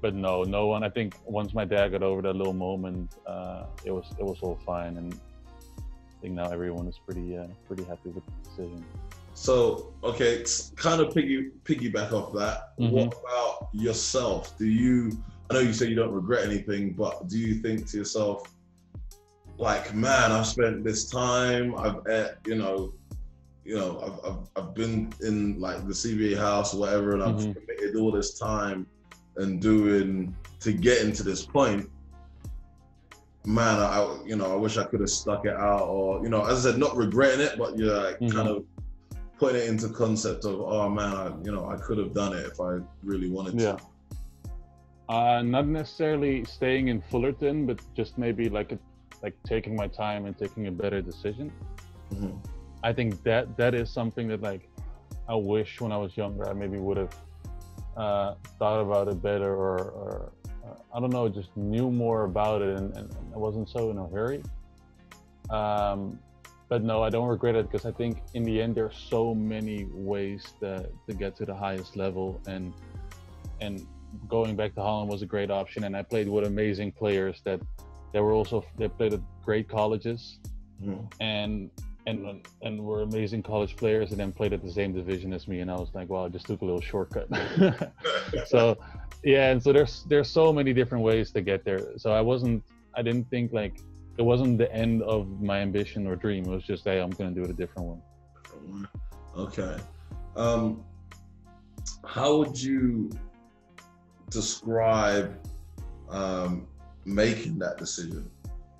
but 0.00 0.14
no 0.14 0.34
no 0.44 0.62
one 0.72 0.82
I 0.88 0.90
think 0.96 1.10
once 1.38 1.52
my 1.60 1.66
dad 1.74 1.86
got 1.94 2.02
over 2.02 2.22
that 2.22 2.36
little 2.40 2.58
moment 2.68 3.16
uh, 3.26 3.66
it 3.84 3.90
was 3.90 4.06
it 4.20 4.24
was 4.30 4.38
all 4.40 4.58
fine 4.64 4.96
and 5.00 5.08
I 5.12 6.16
think 6.22 6.34
now 6.34 6.48
everyone 6.56 6.86
is 6.88 6.98
pretty 7.06 7.36
uh, 7.36 7.48
pretty 7.66 7.84
happy 7.84 8.10
with 8.16 8.24
the 8.28 8.34
decision 8.44 8.84
so 9.38 9.94
okay, 10.02 10.44
kind 10.74 11.00
of 11.00 11.14
piggy 11.14 11.50
piggyback 11.62 12.12
off 12.12 12.32
that. 12.34 12.76
Mm-hmm. 12.78 12.90
What 12.90 13.14
about 13.14 13.68
yourself? 13.72 14.58
Do 14.58 14.66
you? 14.66 15.12
I 15.48 15.54
know 15.54 15.60
you 15.60 15.72
say 15.72 15.86
you 15.86 15.94
don't 15.94 16.12
regret 16.12 16.44
anything, 16.44 16.92
but 16.92 17.28
do 17.28 17.38
you 17.38 17.54
think 17.54 17.88
to 17.90 17.98
yourself, 17.98 18.52
like, 19.56 19.94
man, 19.94 20.32
I've 20.32 20.46
spent 20.46 20.84
this 20.84 21.08
time. 21.08 21.74
I've, 21.78 22.04
eh, 22.08 22.30
you 22.46 22.56
know, 22.56 22.92
you 23.64 23.76
know, 23.76 24.00
I've, 24.00 24.30
I've, 24.30 24.48
I've 24.56 24.74
been 24.74 25.12
in 25.22 25.60
like 25.60 25.86
the 25.86 25.94
CBA 25.94 26.36
house 26.36 26.74
or 26.74 26.80
whatever, 26.80 27.12
and 27.14 27.22
I've 27.22 27.36
mm-hmm. 27.36 27.52
committed 27.52 27.96
all 27.96 28.10
this 28.10 28.38
time 28.38 28.88
and 29.36 29.62
doing 29.62 30.34
to 30.60 30.72
get 30.72 31.02
into 31.02 31.22
this 31.22 31.46
point. 31.46 31.88
Man, 33.46 33.78
I, 33.78 34.18
you 34.26 34.34
know, 34.34 34.52
I 34.52 34.56
wish 34.56 34.76
I 34.78 34.84
could 34.84 35.00
have 35.00 35.10
stuck 35.10 35.46
it 35.46 35.54
out, 35.54 35.82
or 35.82 36.22
you 36.24 36.28
know, 36.28 36.44
as 36.44 36.66
I 36.66 36.72
said, 36.72 36.80
not 36.80 36.96
regretting 36.96 37.40
it, 37.40 37.56
but 37.56 37.78
you're 37.78 38.02
like 38.02 38.18
mm-hmm. 38.18 38.36
kind 38.36 38.48
of 38.48 38.64
putting 39.38 39.62
it 39.62 39.68
into 39.68 39.88
concept 39.88 40.44
of 40.44 40.60
oh 40.60 40.88
man 40.88 41.14
I, 41.14 41.26
you 41.44 41.52
know 41.52 41.68
i 41.68 41.76
could 41.76 41.98
have 41.98 42.12
done 42.12 42.32
it 42.36 42.44
if 42.46 42.60
i 42.60 42.78
really 43.02 43.30
wanted 43.30 43.60
yeah. 43.60 43.76
to 43.76 43.82
uh, 45.08 45.42
not 45.42 45.66
necessarily 45.66 46.44
staying 46.44 46.88
in 46.88 47.00
fullerton 47.00 47.66
but 47.66 47.80
just 47.96 48.18
maybe 48.18 48.48
like 48.48 48.72
a, 48.72 48.78
like 49.22 49.34
taking 49.44 49.74
my 49.76 49.86
time 49.86 50.26
and 50.26 50.36
taking 50.36 50.66
a 50.66 50.72
better 50.72 51.00
decision 51.00 51.52
mm-hmm. 52.12 52.36
i 52.82 52.92
think 52.92 53.22
that 53.22 53.56
that 53.56 53.74
is 53.74 53.90
something 53.90 54.28
that 54.28 54.42
like 54.42 54.68
i 55.28 55.34
wish 55.34 55.80
when 55.80 55.92
i 55.92 55.96
was 55.96 56.16
younger 56.16 56.48
i 56.48 56.52
maybe 56.52 56.78
would 56.78 56.96
have 56.96 57.14
uh, 57.96 58.34
thought 58.60 58.80
about 58.80 59.08
it 59.08 59.20
better 59.20 59.52
or, 59.54 59.76
or 60.00 60.32
uh, 60.64 60.96
i 60.96 61.00
don't 61.00 61.10
know 61.10 61.28
just 61.28 61.56
knew 61.56 61.90
more 61.90 62.24
about 62.24 62.60
it 62.62 62.76
and, 62.76 62.96
and, 62.96 63.10
i 63.34 63.38
wasn't 63.38 63.68
so 63.68 63.90
in 63.90 63.98
a 63.98 64.08
hurry 64.08 64.42
um, 65.50 66.18
but 66.68 66.82
no, 66.84 67.02
I 67.02 67.10
don't 67.10 67.28
regret 67.28 67.56
it 67.56 67.70
because 67.70 67.86
I 67.86 67.92
think 67.92 68.22
in 68.34 68.42
the 68.42 68.60
end 68.60 68.74
there 68.74 68.84
are 68.84 68.92
so 68.92 69.34
many 69.34 69.86
ways 69.90 70.44
to, 70.60 70.88
to 71.06 71.14
get 71.14 71.34
to 71.36 71.46
the 71.46 71.54
highest 71.54 71.96
level 71.96 72.40
and 72.46 72.72
and 73.60 73.86
going 74.28 74.56
back 74.56 74.74
to 74.74 74.80
Holland 74.80 75.10
was 75.10 75.22
a 75.22 75.26
great 75.26 75.50
option 75.50 75.84
and 75.84 75.96
I 75.96 76.02
played 76.02 76.28
with 76.28 76.46
amazing 76.46 76.92
players 76.92 77.40
that 77.44 77.60
they 78.12 78.20
were 78.20 78.32
also 78.32 78.64
they 78.76 78.88
played 78.88 79.14
at 79.14 79.20
great 79.44 79.68
colleges 79.68 80.38
mm. 80.82 81.10
and 81.20 81.70
and 82.06 82.46
and 82.62 82.82
were 82.82 83.02
amazing 83.02 83.42
college 83.42 83.76
players 83.76 84.10
and 84.10 84.20
then 84.20 84.32
played 84.32 84.52
at 84.52 84.62
the 84.62 84.70
same 84.70 84.92
division 84.92 85.32
as 85.32 85.48
me 85.48 85.60
and 85.60 85.70
I 85.70 85.74
was 85.74 85.90
like 85.94 86.08
wow, 86.08 86.26
I 86.26 86.28
just 86.28 86.46
took 86.46 86.60
a 86.60 86.64
little 86.64 86.80
shortcut 86.80 87.28
so 88.46 88.76
yeah 89.24 89.50
and 89.50 89.62
so 89.62 89.72
there's 89.72 90.04
there's 90.04 90.30
so 90.30 90.52
many 90.52 90.72
different 90.72 91.02
ways 91.02 91.30
to 91.32 91.40
get 91.40 91.64
there 91.64 91.98
so 91.98 92.12
I 92.12 92.20
wasn't 92.20 92.62
I 92.94 93.02
didn't 93.02 93.28
think 93.30 93.52
like 93.52 93.80
it 94.18 94.22
wasn't 94.22 94.58
the 94.58 94.70
end 94.72 95.02
of 95.02 95.40
my 95.40 95.60
ambition 95.60 96.06
or 96.06 96.16
dream. 96.16 96.44
It 96.44 96.50
was 96.50 96.64
just, 96.64 96.84
hey, 96.84 97.00
I'm 97.00 97.10
going 97.10 97.32
to 97.32 97.40
do 97.40 97.44
it 97.44 97.50
a 97.50 97.54
different 97.54 97.88
one. 97.88 98.88
Okay. 99.36 99.76
Um, 100.36 100.84
how 102.04 102.36
would 102.38 102.60
you 102.60 103.10
describe 104.28 105.38
um, 106.10 106.66
making 107.04 107.60
that 107.60 107.78
decision? 107.78 108.28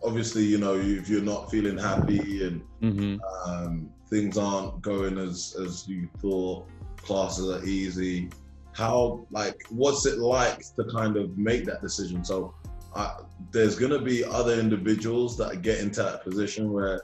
Obviously, 0.03 0.43
you 0.43 0.59
know, 0.59 0.75
if 0.75 1.09
you're 1.09 1.23
not 1.23 1.51
feeling 1.51 1.79
happy 1.79 2.45
and 2.45 2.63
mm-hmm. 2.83 3.49
um, 3.49 3.91
things 4.11 4.37
aren't 4.37 4.81
going 4.83 5.19
as 5.19 5.57
as 5.61 5.89
you 5.89 6.09
thought, 6.19 6.69
classes 6.97 7.51
are 7.51 7.65
easy. 7.65 8.29
How 8.73 9.27
like 9.31 9.61
what's 9.71 10.07
it 10.07 10.19
like 10.19 10.61
to 10.77 10.85
kind 10.93 11.17
of 11.17 11.37
make 11.37 11.65
that 11.67 11.83
decision? 11.83 12.25
So 12.25 12.55
I, 12.95 13.17
there's 13.51 13.79
gonna 13.79 14.01
be 14.01 14.25
other 14.25 14.55
individuals 14.59 15.37
that 15.39 15.63
get 15.63 15.81
into 15.81 16.03
that 16.03 16.25
position 16.25 16.73
where 16.73 17.03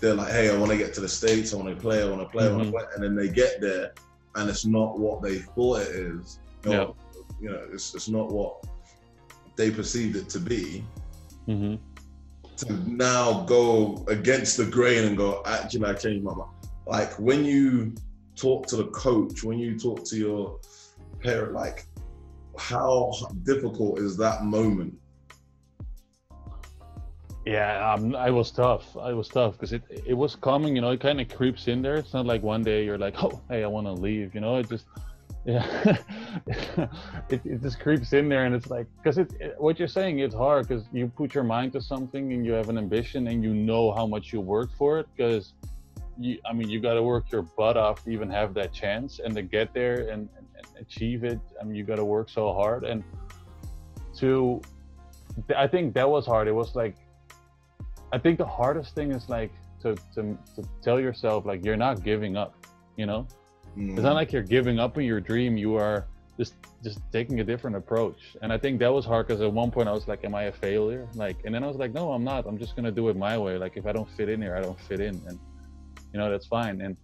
they're 0.00 0.14
like, 0.14 0.32
hey, 0.32 0.50
I 0.50 0.56
want 0.56 0.70
to 0.72 0.78
get 0.78 0.94
to 0.94 1.00
the 1.00 1.08
states, 1.08 1.52
I 1.52 1.56
want 1.56 1.68
to 1.68 1.76
play, 1.76 2.02
I 2.02 2.08
want 2.08 2.22
to 2.22 2.28
play, 2.28 2.44
mm-hmm. 2.44 2.54
I 2.54 2.56
want 2.56 2.66
to 2.68 2.72
play, 2.72 2.84
and 2.94 3.04
then 3.04 3.14
they 3.14 3.28
get 3.28 3.60
there, 3.60 3.92
and 4.34 4.48
it's 4.48 4.64
not 4.64 4.98
what 4.98 5.22
they 5.22 5.38
thought 5.38 5.82
it 5.82 5.88
is. 5.88 6.40
You 6.64 6.70
know, 6.70 6.96
yeah. 7.06 7.20
you 7.40 7.50
know 7.50 7.66
it's 7.72 7.94
it's 7.94 8.08
not 8.08 8.30
what 8.30 8.64
they 9.56 9.70
perceived 9.70 10.16
it 10.16 10.28
to 10.30 10.40
be. 10.40 10.84
Mm-hmm. 11.48 11.76
To 12.56 12.90
now 12.90 13.44
go 13.44 14.04
against 14.08 14.56
the 14.56 14.66
grain 14.66 15.04
and 15.04 15.16
go, 15.16 15.42
actually, 15.46 15.86
I 15.86 15.94
changed 15.94 16.24
my 16.24 16.34
mind. 16.34 16.50
Like 16.86 17.12
when 17.18 17.44
you 17.44 17.94
talk 18.36 18.66
to 18.68 18.76
the 18.76 18.86
coach, 18.86 19.42
when 19.42 19.58
you 19.58 19.78
talk 19.78 20.04
to 20.04 20.16
your 20.16 20.60
parent, 21.22 21.52
like 21.52 21.86
how 22.58 23.12
difficult 23.44 23.98
is 23.98 24.16
that 24.18 24.44
moment 24.44 24.94
yeah, 27.50 27.92
um, 27.92 28.14
I 28.14 28.30
was 28.30 28.52
tough. 28.52 28.96
I 28.96 29.12
was 29.12 29.26
tough 29.26 29.54
because 29.54 29.72
it 29.72 29.82
it 30.06 30.14
was 30.14 30.36
coming. 30.36 30.76
You 30.76 30.82
know, 30.82 30.92
it 30.92 31.00
kind 31.00 31.20
of 31.20 31.28
creeps 31.28 31.66
in 31.66 31.82
there. 31.82 31.96
It's 31.96 32.14
not 32.14 32.24
like 32.24 32.44
one 32.44 32.62
day 32.62 32.84
you're 32.84 32.96
like, 33.06 33.20
oh, 33.24 33.40
hey, 33.48 33.64
I 33.64 33.66
want 33.66 33.88
to 33.88 33.92
leave. 33.92 34.36
You 34.36 34.40
know, 34.40 34.58
it 34.58 34.68
just 34.68 34.86
yeah, 35.44 35.64
it, 37.28 37.40
it 37.44 37.60
just 37.60 37.80
creeps 37.80 38.12
in 38.12 38.28
there, 38.28 38.44
and 38.44 38.54
it's 38.54 38.70
like 38.70 38.86
because 38.98 39.18
it, 39.18 39.32
it, 39.40 39.56
what 39.58 39.80
you're 39.80 39.88
saying 39.88 40.20
it's 40.20 40.34
hard 40.34 40.68
because 40.68 40.84
you 40.92 41.08
put 41.08 41.34
your 41.34 41.42
mind 41.42 41.72
to 41.72 41.80
something 41.80 42.32
and 42.32 42.46
you 42.46 42.52
have 42.52 42.68
an 42.68 42.78
ambition 42.78 43.26
and 43.26 43.42
you 43.42 43.52
know 43.52 43.90
how 43.90 44.06
much 44.06 44.32
you 44.32 44.40
work 44.40 44.70
for 44.78 45.00
it 45.00 45.08
because 45.16 45.54
you 46.20 46.38
I 46.48 46.52
mean 46.52 46.70
you 46.70 46.78
got 46.78 46.94
to 46.94 47.02
work 47.02 47.32
your 47.32 47.42
butt 47.42 47.76
off 47.76 48.04
to 48.04 48.10
even 48.10 48.30
have 48.30 48.54
that 48.54 48.72
chance 48.72 49.18
and 49.18 49.34
to 49.34 49.42
get 49.42 49.74
there 49.74 50.08
and, 50.12 50.28
and, 50.36 50.46
and 50.54 50.66
achieve 50.78 51.24
it. 51.24 51.40
I 51.60 51.64
mean 51.64 51.74
you 51.74 51.82
got 51.82 51.96
to 51.96 52.04
work 52.04 52.28
so 52.28 52.52
hard 52.52 52.84
and 52.84 53.02
to 54.18 54.60
I 55.56 55.66
think 55.66 55.94
that 55.94 56.08
was 56.08 56.26
hard. 56.26 56.46
It 56.46 56.54
was 56.54 56.76
like 56.76 56.94
I 58.12 58.18
think 58.18 58.38
the 58.38 58.46
hardest 58.46 58.94
thing 58.94 59.12
is 59.12 59.28
like 59.28 59.52
to, 59.82 59.94
to, 60.14 60.36
to 60.56 60.62
tell 60.82 61.00
yourself 61.00 61.46
like 61.46 61.64
you're 61.64 61.76
not 61.76 62.02
giving 62.02 62.36
up, 62.36 62.54
you 62.96 63.06
know? 63.06 63.26
Mm. 63.76 63.92
It's 63.92 64.02
not 64.02 64.14
like 64.14 64.32
you're 64.32 64.42
giving 64.42 64.78
up 64.78 64.96
on 64.96 65.04
your 65.04 65.20
dream. 65.20 65.56
You 65.56 65.76
are 65.76 66.06
just 66.36 66.54
just 66.82 67.00
taking 67.12 67.40
a 67.40 67.44
different 67.44 67.76
approach. 67.76 68.36
And 68.42 68.52
I 68.52 68.58
think 68.58 68.78
that 68.80 68.92
was 68.92 69.04
hard 69.04 69.26
because 69.26 69.42
at 69.42 69.52
one 69.52 69.70
point 69.70 69.88
I 69.88 69.92
was 69.92 70.08
like, 70.08 70.24
Am 70.24 70.34
I 70.34 70.44
a 70.44 70.52
failure? 70.52 71.06
Like 71.14 71.36
and 71.44 71.54
then 71.54 71.62
I 71.62 71.66
was 71.66 71.76
like, 71.76 71.92
No, 71.92 72.12
I'm 72.12 72.24
not. 72.24 72.46
I'm 72.46 72.58
just 72.58 72.74
gonna 72.76 72.90
do 72.90 73.08
it 73.10 73.16
my 73.16 73.38
way. 73.38 73.58
Like 73.58 73.76
if 73.76 73.86
I 73.86 73.92
don't 73.92 74.10
fit 74.16 74.28
in 74.28 74.40
here, 74.42 74.56
I 74.56 74.60
don't 74.60 74.80
fit 74.80 75.00
in 75.00 75.20
and 75.28 75.38
you 76.12 76.18
know, 76.18 76.30
that's 76.30 76.46
fine. 76.46 76.80
And 76.80 76.96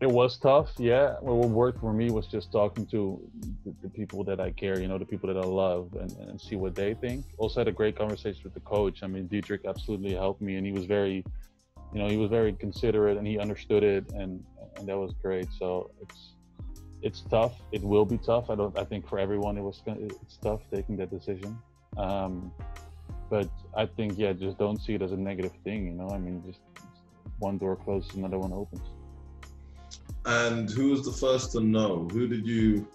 it 0.00 0.10
was 0.10 0.36
tough, 0.38 0.68
yeah. 0.78 1.14
What 1.20 1.48
worked 1.48 1.80
for 1.80 1.92
me 1.92 2.10
was 2.10 2.26
just 2.26 2.52
talking 2.52 2.86
to 2.86 3.18
the, 3.64 3.74
the, 3.82 3.88
people 3.88 4.24
that 4.24 4.40
I 4.40 4.50
care, 4.50 4.78
you 4.78 4.88
know, 4.88 4.98
the 4.98 5.06
people 5.06 5.32
that 5.32 5.38
I 5.38 5.46
love, 5.46 5.94
and, 5.98 6.12
and 6.28 6.38
see 6.38 6.54
what 6.54 6.74
they 6.74 6.92
think. 6.92 7.24
Also 7.38 7.60
had 7.60 7.68
a 7.68 7.72
great 7.72 7.96
conversation 7.96 8.42
with 8.44 8.52
the 8.52 8.60
coach. 8.60 9.02
I 9.02 9.06
mean, 9.06 9.26
Dedrique 9.26 9.64
absolutely 9.66 10.12
helped 10.12 10.42
me, 10.42 10.56
and 10.56 10.66
he 10.66 10.72
was 10.72 10.84
very, 10.84 11.24
you 11.94 11.98
know, 11.98 12.08
he 12.08 12.18
was 12.18 12.28
very 12.28 12.52
considerate, 12.52 13.16
and 13.16 13.26
he 13.26 13.38
understood 13.38 13.82
it, 13.82 14.10
and 14.12 14.44
and 14.76 14.86
that 14.86 14.98
was 14.98 15.14
great. 15.22 15.48
So 15.58 15.90
it's 16.02 16.34
it's 17.00 17.22
tough. 17.22 17.54
It 17.72 17.82
will 17.82 18.04
be 18.04 18.18
tough. 18.18 18.50
I 18.50 18.54
don't. 18.54 18.78
I 18.78 18.84
think 18.84 19.08
for 19.08 19.18
everyone, 19.18 19.56
it 19.56 19.62
was 19.62 19.82
it's 19.86 20.36
tough 20.36 20.60
taking 20.70 20.98
that 20.98 21.10
decision. 21.10 21.56
Um, 21.96 22.52
but 23.30 23.48
I 23.74 23.86
think 23.86 24.18
yeah, 24.18 24.34
just 24.34 24.58
don't 24.58 24.76
see 24.76 24.94
it 24.94 25.00
as 25.00 25.12
a 25.12 25.16
negative 25.16 25.52
thing. 25.64 25.86
You 25.86 25.92
know, 25.92 26.10
I 26.10 26.18
mean, 26.18 26.42
just 26.46 26.60
one 27.38 27.56
door 27.56 27.76
closes, 27.76 28.14
another 28.14 28.38
one 28.38 28.52
opens. 28.52 28.82
And 30.26 30.68
who 30.68 30.90
was 30.90 31.04
the 31.04 31.12
first 31.12 31.52
to 31.52 31.60
know? 31.60 32.08
Who 32.12 32.26
did 32.26 32.46
you 32.46 32.88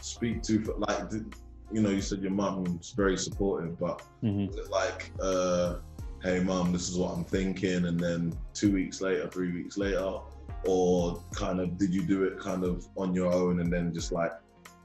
speak 0.00 0.42
to? 0.42 0.64
For, 0.64 0.74
like, 0.78 1.08
did, 1.08 1.32
you 1.70 1.80
know, 1.80 1.90
you 1.90 2.02
said 2.02 2.20
your 2.20 2.32
mum 2.32 2.64
was 2.64 2.92
very 2.96 3.16
supportive, 3.16 3.78
but 3.78 4.02
mm-hmm. 4.22 4.46
was 4.48 4.56
it 4.56 4.70
like, 4.70 5.12
uh, 5.22 5.76
hey, 6.22 6.40
mum, 6.40 6.72
this 6.72 6.88
is 6.88 6.98
what 6.98 7.12
I'm 7.16 7.24
thinking, 7.24 7.86
and 7.86 7.98
then 7.98 8.36
two 8.52 8.72
weeks 8.72 9.00
later, 9.00 9.28
three 9.28 9.52
weeks 9.52 9.78
later, 9.78 10.18
or 10.64 11.22
kind 11.32 11.60
of 11.60 11.78
did 11.78 11.94
you 11.94 12.02
do 12.02 12.24
it 12.24 12.38
kind 12.40 12.64
of 12.64 12.86
on 12.96 13.14
your 13.14 13.32
own 13.32 13.60
and 13.60 13.72
then 13.72 13.94
just 13.94 14.12
like, 14.12 14.32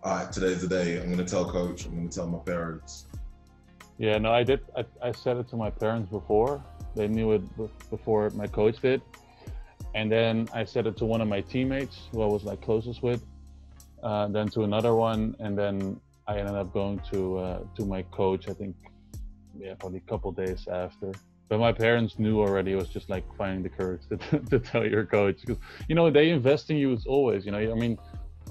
all 0.04 0.18
right, 0.18 0.32
today's 0.32 0.62
the 0.62 0.68
day. 0.68 1.00
I'm 1.00 1.08
going 1.08 1.18
to 1.18 1.26
tell 1.26 1.50
coach. 1.50 1.86
I'm 1.86 1.96
going 1.96 2.10
to 2.10 2.16
tell 2.16 2.28
my 2.28 2.40
parents. 2.40 3.08
Yeah, 3.98 4.20
no, 4.20 4.32
I 4.32 4.44
did. 4.44 4.62
I, 4.76 4.86
I 5.02 5.12
said 5.12 5.38
it 5.38 5.50
to 5.50 5.56
my 5.56 5.72
parents 5.72 6.12
before. 6.12 6.64
They 6.96 7.08
knew 7.08 7.32
it 7.34 7.42
before 7.90 8.30
my 8.32 8.46
coach 8.46 8.80
did 8.82 9.02
and 9.98 10.12
then 10.12 10.48
I 10.54 10.64
said 10.64 10.86
it 10.86 10.96
to 10.98 11.06
one 11.06 11.22
of 11.22 11.28
my 11.28 11.42
teammates 11.42 11.98
who 12.12 12.22
I 12.22 12.28
was 12.28 12.44
like 12.44 12.62
closest 12.62 13.02
with, 13.02 13.24
uh, 14.04 14.28
then 14.28 14.48
to 14.50 14.62
another 14.62 14.94
one, 14.94 15.36
and 15.40 15.58
then 15.58 16.00
I 16.28 16.38
ended 16.38 16.54
up 16.54 16.72
going 16.72 17.02
to 17.12 17.40
uh, 17.40 17.60
to 17.78 17.84
my 17.84 18.04
coach. 18.20 18.48
I 18.48 18.54
think, 18.54 18.76
yeah, 19.58 19.74
probably 19.74 19.98
a 19.98 20.10
couple 20.12 20.32
days 20.32 20.68
after. 20.72 21.14
But 21.50 21.60
my 21.60 21.72
parents 21.72 22.20
knew 22.20 22.40
already. 22.40 22.74
It 22.74 22.76
was 22.76 22.90
just 22.90 23.10
like 23.10 23.26
finding 23.40 23.64
the 23.64 23.70
courage 23.70 24.04
to, 24.10 24.18
to 24.52 24.60
tell 24.60 24.86
your 24.86 25.04
coach 25.04 25.38
because 25.42 25.58
you 25.90 25.96
know 25.96 26.12
they 26.12 26.30
invest 26.30 26.70
in 26.70 26.78
you 26.78 26.94
as 26.94 27.08
always. 27.08 27.44
You 27.44 27.52
know, 27.54 27.58
I 27.58 27.78
mean, 27.84 27.98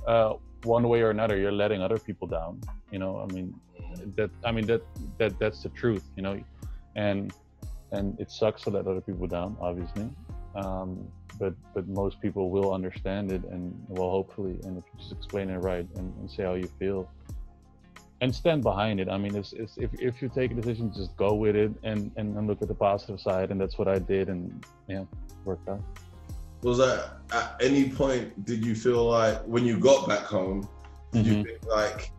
uh, 0.04 0.32
one 0.64 0.88
way 0.88 1.00
or 1.02 1.10
another, 1.10 1.36
you're 1.36 1.58
letting 1.64 1.80
other 1.80 2.00
people 2.08 2.26
down. 2.26 2.60
You 2.90 2.98
know, 2.98 3.20
I 3.20 3.26
mean, 3.32 3.54
that 4.16 4.30
I 4.44 4.50
mean 4.50 4.66
that 4.66 4.82
that 5.18 5.38
that's 5.38 5.62
the 5.62 5.68
truth. 5.68 6.02
You 6.16 6.24
know, 6.24 6.42
and 6.96 7.32
and 7.92 8.18
it 8.18 8.32
sucks 8.32 8.62
to 8.62 8.70
let 8.70 8.88
other 8.88 9.00
people 9.00 9.28
down, 9.28 9.56
obviously. 9.60 10.10
Um, 10.56 11.06
but 11.38 11.54
but 11.74 11.86
most 11.88 12.20
people 12.20 12.50
will 12.50 12.72
understand 12.72 13.32
it 13.32 13.42
and 13.44 13.74
well 13.88 14.10
hopefully 14.10 14.58
and 14.64 14.78
if 14.78 14.84
you 14.92 14.98
just 14.98 15.12
explain 15.12 15.50
it 15.50 15.58
right 15.58 15.86
and, 15.96 16.14
and 16.18 16.30
say 16.30 16.42
how 16.44 16.54
you 16.54 16.68
feel. 16.78 17.10
And 18.22 18.34
stand 18.34 18.62
behind 18.62 18.98
it. 18.98 19.10
I 19.10 19.18
mean 19.18 19.36
it's, 19.36 19.52
it's 19.52 19.76
if, 19.76 19.90
if 20.00 20.22
you 20.22 20.30
take 20.34 20.50
a 20.50 20.54
decision 20.54 20.92
just 20.94 21.16
go 21.16 21.34
with 21.34 21.54
it 21.54 21.72
and, 21.82 22.10
and 22.16 22.36
and 22.36 22.46
look 22.46 22.62
at 22.62 22.68
the 22.68 22.74
positive 22.74 23.20
side 23.20 23.50
and 23.50 23.60
that's 23.60 23.78
what 23.78 23.88
i 23.88 23.98
did 23.98 24.28
and 24.28 24.64
yeah 24.88 25.04
worked 25.44 25.68
out. 25.68 25.82
Was 26.62 26.78
that 26.78 27.18
at 27.32 27.56
any 27.60 27.90
point 27.90 28.44
did 28.44 28.64
you 28.64 28.74
feel 28.74 29.04
like 29.04 29.42
when 29.42 29.64
you 29.64 29.78
got 29.78 30.08
back 30.08 30.24
home 30.24 30.68
did 31.12 31.26
mm-hmm. 31.26 31.34
you 31.34 31.44
think 31.44 31.66
like 31.66 32.10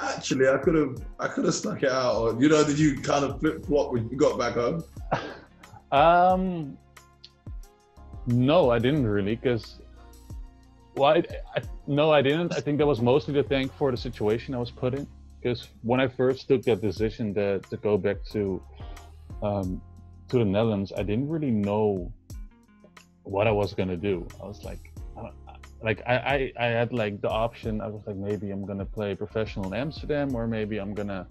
actually 0.00 0.48
i 0.48 0.56
could 0.58 0.74
have 0.74 0.96
i 1.20 1.28
could 1.28 1.44
have 1.44 1.54
stuck 1.54 1.82
it 1.82 1.90
out 1.90 2.16
or 2.16 2.42
you 2.42 2.48
know 2.48 2.64
did 2.64 2.78
you 2.78 3.00
kind 3.00 3.24
of 3.24 3.38
flip 3.38 3.64
flop 3.66 3.92
when 3.92 4.08
you 4.08 4.16
got 4.16 4.38
back 4.38 4.54
home? 4.54 4.82
Um 5.92 6.78
no, 8.26 8.70
I 8.70 8.78
didn't 8.78 9.06
really, 9.06 9.34
because 9.34 9.80
well, 10.96 11.12
I, 11.12 11.22
I, 11.56 11.62
no, 11.86 12.10
I 12.10 12.22
didn't. 12.22 12.54
I 12.54 12.60
think 12.60 12.78
that 12.78 12.86
was 12.86 13.00
mostly 13.00 13.34
to 13.34 13.42
thank 13.42 13.72
for 13.74 13.90
the 13.90 13.96
situation 13.96 14.54
I 14.54 14.58
was 14.58 14.70
put 14.70 14.94
in. 14.94 15.06
Because 15.40 15.68
when 15.82 16.00
I 16.00 16.08
first 16.08 16.48
took 16.48 16.62
that 16.64 16.82
decision 16.82 17.32
to, 17.34 17.60
to 17.60 17.76
go 17.78 17.96
back 17.96 18.18
to 18.32 18.62
um, 19.42 19.80
to 20.28 20.38
the 20.38 20.44
Netherlands, 20.44 20.92
I 20.96 21.02
didn't 21.02 21.28
really 21.28 21.50
know 21.50 22.12
what 23.22 23.46
I 23.46 23.52
was 23.52 23.72
gonna 23.72 23.96
do. 23.96 24.26
I 24.42 24.46
was 24.46 24.62
like, 24.64 24.92
like 25.82 26.02
I, 26.06 26.14
I, 26.14 26.52
I 26.58 26.66
had 26.66 26.92
like 26.92 27.22
the 27.22 27.30
option. 27.30 27.80
I 27.80 27.86
was 27.86 28.02
like, 28.06 28.16
maybe 28.16 28.50
I'm 28.50 28.66
gonna 28.66 28.84
play 28.84 29.14
professional 29.14 29.72
in 29.72 29.74
Amsterdam, 29.74 30.34
or 30.34 30.46
maybe 30.46 30.78
I'm 30.78 30.92
gonna 30.92 31.26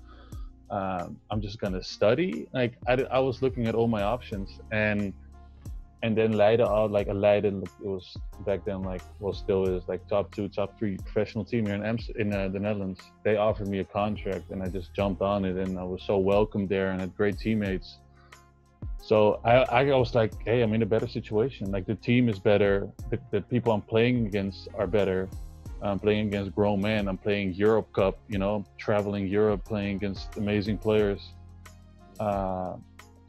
uh, 0.71 1.07
I'm 1.29 1.41
just 1.41 1.59
gonna 1.59 1.83
study. 1.83 2.47
Like 2.53 2.73
I, 2.87 2.93
I 3.11 3.19
was 3.19 3.41
looking 3.41 3.67
at 3.67 3.75
all 3.75 3.87
my 3.87 4.01
options 4.01 4.59
and 4.71 5.13
and 6.01 6.17
then 6.17 6.31
later 6.31 6.63
on, 6.63 6.91
like 6.91 7.07
a 7.07 7.13
Leiden, 7.13 7.63
it 7.83 7.87
was 7.87 8.15
back 8.45 8.63
then 8.63 8.83
like 8.83 9.01
well 9.19 9.33
still 9.33 9.67
is 9.67 9.83
like 9.87 10.07
top 10.07 10.33
two, 10.33 10.47
top 10.47 10.77
three 10.79 10.97
professional 10.97 11.43
team 11.43 11.65
here 11.65 11.75
in 11.75 11.85
Amsterdam, 11.85 12.27
in 12.27 12.33
uh, 12.33 12.47
the 12.47 12.59
Netherlands. 12.59 13.01
They 13.23 13.35
offered 13.35 13.67
me 13.67 13.79
a 13.79 13.83
contract, 13.83 14.49
and 14.51 14.63
I 14.63 14.67
just 14.67 14.93
jumped 14.93 15.21
on 15.21 15.43
it, 15.43 15.57
and 15.57 15.77
I 15.77 15.83
was 15.83 16.01
so 16.03 16.17
welcome 16.17 16.67
there, 16.67 16.91
and 16.91 17.01
had 17.01 17.15
great 17.17 17.37
teammates. 17.37 17.97
So 19.01 19.39
I, 19.43 19.55
I 19.63 19.83
was 19.95 20.15
like, 20.15 20.33
hey, 20.45 20.61
I'm 20.61 20.73
in 20.73 20.83
a 20.83 20.85
better 20.85 21.07
situation. 21.07 21.71
Like 21.71 21.85
the 21.85 21.95
team 21.95 22.29
is 22.29 22.39
better, 22.39 22.87
the, 23.09 23.19
the 23.31 23.41
people 23.41 23.73
I'm 23.73 23.81
playing 23.81 24.27
against 24.27 24.67
are 24.75 24.87
better. 24.87 25.29
I'm 25.81 25.99
playing 25.99 26.27
against 26.27 26.53
grown 26.53 26.81
men. 26.81 27.07
I'm 27.07 27.17
playing 27.17 27.53
Europe 27.53 27.91
Cup, 27.93 28.19
you 28.27 28.37
know, 28.37 28.65
traveling 28.77 29.27
Europe, 29.27 29.63
playing 29.63 29.95
against 29.95 30.35
amazing 30.35 30.77
players. 30.77 31.21
Uh, 32.19 32.75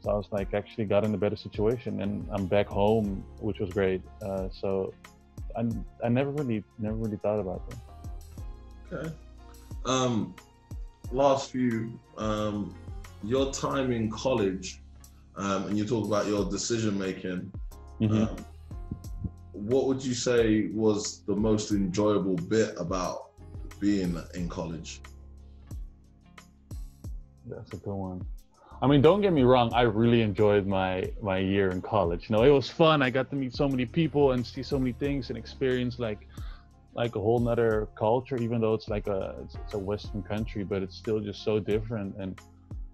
so 0.01 0.09
I 0.09 0.15
was 0.15 0.27
like, 0.31 0.53
actually 0.53 0.85
got 0.85 1.05
in 1.05 1.13
a 1.13 1.17
better 1.17 1.35
situation, 1.35 2.01
and 2.01 2.27
I'm 2.31 2.47
back 2.47 2.67
home, 2.67 3.23
which 3.39 3.59
was 3.59 3.69
great. 3.69 4.01
Uh, 4.21 4.49
so 4.51 4.93
I, 5.55 5.67
I 6.03 6.09
never 6.09 6.31
really, 6.31 6.63
never 6.79 6.95
really 6.95 7.17
thought 7.17 7.39
about 7.39 7.69
that. 7.69 8.93
Okay. 8.93 9.15
Um, 9.85 10.35
last 11.11 11.51
few, 11.51 11.99
um, 12.17 12.75
your 13.23 13.51
time 13.53 13.91
in 13.91 14.09
college, 14.09 14.81
um, 15.35 15.67
and 15.67 15.77
you 15.77 15.85
talk 15.85 16.05
about 16.05 16.25
your 16.25 16.49
decision 16.49 16.97
making. 16.97 17.51
Mm-hmm. 17.99 18.23
Um, 18.23 18.45
what 19.53 19.85
would 19.85 20.03
you 20.03 20.15
say 20.15 20.67
was 20.73 21.21
the 21.27 21.35
most 21.35 21.71
enjoyable 21.71 22.35
bit 22.35 22.73
about 22.77 23.29
being 23.79 24.19
in 24.33 24.49
college? 24.49 25.01
That's 27.45 27.71
a 27.73 27.77
good 27.77 27.93
one. 27.93 28.25
I 28.83 28.87
mean, 28.87 29.01
don't 29.01 29.21
get 29.21 29.31
me 29.31 29.43
wrong. 29.43 29.71
I 29.73 29.81
really 29.81 30.21
enjoyed 30.21 30.65
my 30.65 31.11
my 31.21 31.37
year 31.37 31.69
in 31.69 31.81
college. 31.81 32.29
You 32.29 32.35
know, 32.35 32.43
it 32.43 32.49
was 32.49 32.67
fun. 32.67 33.03
I 33.03 33.11
got 33.11 33.29
to 33.29 33.35
meet 33.35 33.55
so 33.55 33.69
many 33.69 33.85
people 33.85 34.31
and 34.31 34.45
see 34.45 34.63
so 34.63 34.79
many 34.79 34.93
things 34.93 35.29
and 35.29 35.37
experience 35.37 35.99
like 35.99 36.27
like 36.95 37.15
a 37.15 37.19
whole 37.19 37.39
nother 37.39 37.89
culture. 37.95 38.37
Even 38.37 38.59
though 38.59 38.73
it's 38.73 38.87
like 38.87 39.05
a 39.05 39.35
it's, 39.43 39.73
a 39.75 39.77
Western 39.77 40.23
country, 40.23 40.63
but 40.63 40.81
it's 40.81 40.95
still 40.95 41.19
just 41.19 41.43
so 41.43 41.59
different. 41.59 42.15
And 42.17 42.41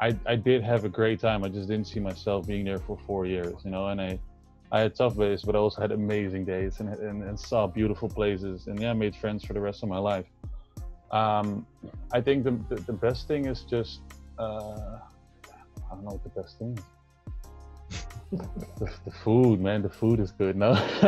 I 0.02 0.14
I 0.26 0.36
did 0.36 0.62
have 0.62 0.84
a 0.84 0.90
great 0.90 1.22
time. 1.22 1.46
I 1.46 1.48
just 1.48 1.70
didn't 1.70 1.88
see 1.88 2.02
myself 2.02 2.48
being 2.48 2.66
there 2.66 2.80
for 2.80 2.98
four 3.08 3.26
years. 3.26 3.56
You 3.64 3.72
know, 3.72 3.88
and 3.88 4.02
I 4.02 4.20
I 4.74 4.82
had 4.82 4.94
tough 4.94 5.16
days, 5.16 5.44
but 5.44 5.56
I 5.56 5.60
also 5.60 5.80
had 5.80 5.94
amazing 5.94 6.44
days 6.44 6.82
and 6.82 6.90
and, 6.90 7.24
and 7.24 7.40
saw 7.40 7.66
beautiful 7.66 8.10
places. 8.10 8.68
And 8.68 8.78
yeah, 8.82 8.90
I 8.90 8.94
made 8.94 9.16
friends 9.16 9.46
for 9.46 9.54
the 9.54 9.62
rest 9.62 9.84
of 9.84 9.90
my 9.90 10.00
life. 10.00 10.26
Um, 11.12 11.66
I 12.12 12.20
think 12.20 12.44
the, 12.44 12.60
the, 12.68 12.76
the 12.82 12.94
best 12.94 13.30
thing 13.30 13.46
is 13.46 13.62
just. 13.62 14.02
Uh, 14.38 15.00
I 15.90 15.96
don't 15.96 16.04
know 16.04 16.12
what 16.12 16.24
the 16.24 16.42
best 16.42 16.58
thing 16.60 16.78
is. 16.78 16.84
the, 18.80 18.92
the, 19.06 19.12
food, 19.12 19.62
man. 19.62 19.82
The 19.82 19.90
food 19.90 20.20
is 20.20 20.32
good. 20.32 20.56
No. 20.56 20.72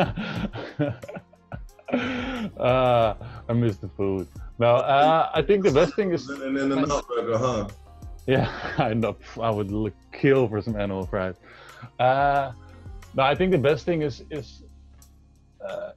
uh, 1.94 3.16
I 3.50 3.54
miss 3.54 3.78
the 3.78 3.90
food. 3.90 4.28
No, 4.58 4.76
uh, 4.76 5.30
I 5.34 5.42
think 5.42 5.64
the 5.64 5.72
best 5.72 5.96
thing 5.96 6.12
is. 6.12 6.30
And 6.30 6.56
then 6.56 6.70
the 6.70 6.76
nut 6.76 7.06
burger, 7.08 7.38
huh? 7.38 7.68
Yeah, 8.28 8.50
I 8.78 8.94
know. 8.94 9.18
I 9.42 9.50
would 9.50 9.72
look, 9.72 9.94
kill 10.12 10.48
for 10.48 10.62
some 10.62 10.76
animal 10.76 11.06
fries. 11.06 11.36
Uh, 12.00 12.52
no, 13.16 13.24
I 13.24 13.36
think 13.36 13.52
the 13.52 13.58
best 13.58 13.86
thing 13.86 14.02
is 14.02 14.24
is 14.30 14.64
uh, 15.66 15.92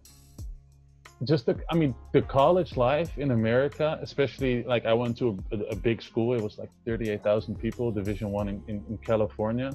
just 1.24 1.46
the 1.46 1.56
i 1.70 1.74
mean 1.74 1.94
the 2.12 2.22
college 2.22 2.76
life 2.76 3.16
in 3.18 3.30
america 3.30 3.98
especially 4.02 4.64
like 4.64 4.87
i 4.87 4.92
went 4.92 5.16
to 5.16 5.38
a, 5.52 5.56
a 5.70 5.76
big 5.76 6.02
school. 6.02 6.35
It 6.35 6.42
was 6.42 6.58
like 6.58 6.70
38000 6.85 7.56
people 7.56 7.90
division 7.92 8.30
one 8.30 8.48
in, 8.48 8.62
in, 8.68 8.85
in, 8.88 8.98
california. 8.98 9.72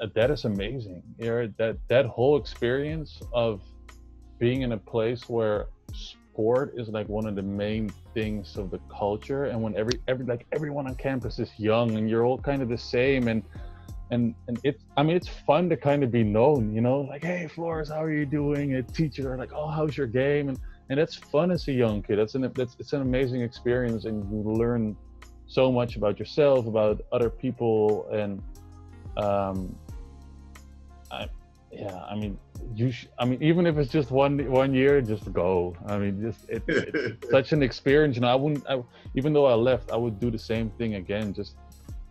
Uh, 0.00 0.06
that 0.14 0.30
is 0.30 0.44
amazing 0.44 1.02
you 1.18 1.52
that 1.58 1.76
that 1.88 2.06
whole 2.06 2.36
experience 2.36 3.20
of 3.32 3.60
being 4.38 4.62
in 4.62 4.72
a 4.72 4.78
place 4.78 5.28
where 5.28 5.66
sport 5.92 6.72
is 6.76 6.88
like 6.88 7.08
one 7.08 7.26
of 7.26 7.34
the 7.36 7.42
main 7.42 7.90
things 8.14 8.56
of 8.56 8.70
the 8.70 8.80
culture 8.90 9.44
and 9.44 9.60
when 9.60 9.76
every 9.76 10.00
every 10.08 10.24
like 10.24 10.46
everyone 10.52 10.86
on 10.86 10.94
campus 10.94 11.38
is 11.38 11.50
young 11.58 11.96
and 11.96 12.08
you're 12.08 12.24
all 12.24 12.38
kind 12.38 12.62
of 12.62 12.68
the 12.68 12.78
same 12.78 13.28
and 13.28 13.42
and 14.12 14.34
and 14.46 14.60
it's 14.62 14.84
i 14.96 15.02
mean 15.02 15.16
it's 15.16 15.28
fun 15.28 15.68
to 15.68 15.76
kind 15.76 16.04
of 16.04 16.12
be 16.12 16.22
known 16.22 16.72
you 16.72 16.80
know 16.80 17.00
like 17.00 17.24
hey 17.24 17.48
Floris 17.48 17.88
how 17.88 18.02
are 18.02 18.12
you 18.12 18.26
doing 18.26 18.74
a 18.74 18.82
teacher 18.82 19.36
like 19.36 19.52
oh 19.52 19.66
how's 19.66 19.96
your 19.96 20.06
game 20.06 20.48
and 20.50 20.58
and 20.90 21.00
that's 21.00 21.16
fun 21.16 21.50
as 21.50 21.66
a 21.68 21.72
young 21.72 22.02
kid 22.02 22.18
that's 22.18 22.34
an 22.34 22.42
that's 22.54 22.76
it's 22.78 22.92
an 22.92 23.00
amazing 23.00 23.40
experience 23.40 24.04
and 24.04 24.30
you 24.30 24.52
learn 24.52 24.96
so 25.46 25.72
much 25.72 25.96
about 25.96 26.18
yourself 26.18 26.66
about 26.66 27.00
other 27.10 27.30
people 27.30 28.06
and 28.12 28.42
um 29.16 29.74
I, 31.10 31.28
yeah, 31.70 32.04
I 32.04 32.14
mean, 32.14 32.38
you. 32.74 32.90
Sh- 32.90 33.06
I 33.18 33.24
mean, 33.24 33.42
even 33.42 33.66
if 33.66 33.76
it's 33.78 33.90
just 33.90 34.10
one 34.10 34.50
one 34.50 34.74
year, 34.74 35.00
just 35.00 35.32
go. 35.32 35.74
I 35.86 35.98
mean, 35.98 36.20
just 36.20 36.48
it, 36.48 36.62
it's 36.66 37.30
such 37.36 37.52
an 37.52 37.62
experience. 37.62 38.16
You 38.16 38.22
know, 38.22 38.28
I 38.28 38.34
wouldn't. 38.34 38.66
I, 38.68 38.82
even 39.14 39.32
though 39.32 39.46
I 39.46 39.54
left, 39.54 39.90
I 39.90 39.96
would 39.96 40.20
do 40.20 40.30
the 40.30 40.38
same 40.38 40.70
thing 40.70 40.96
again. 40.96 41.32
Just, 41.32 41.56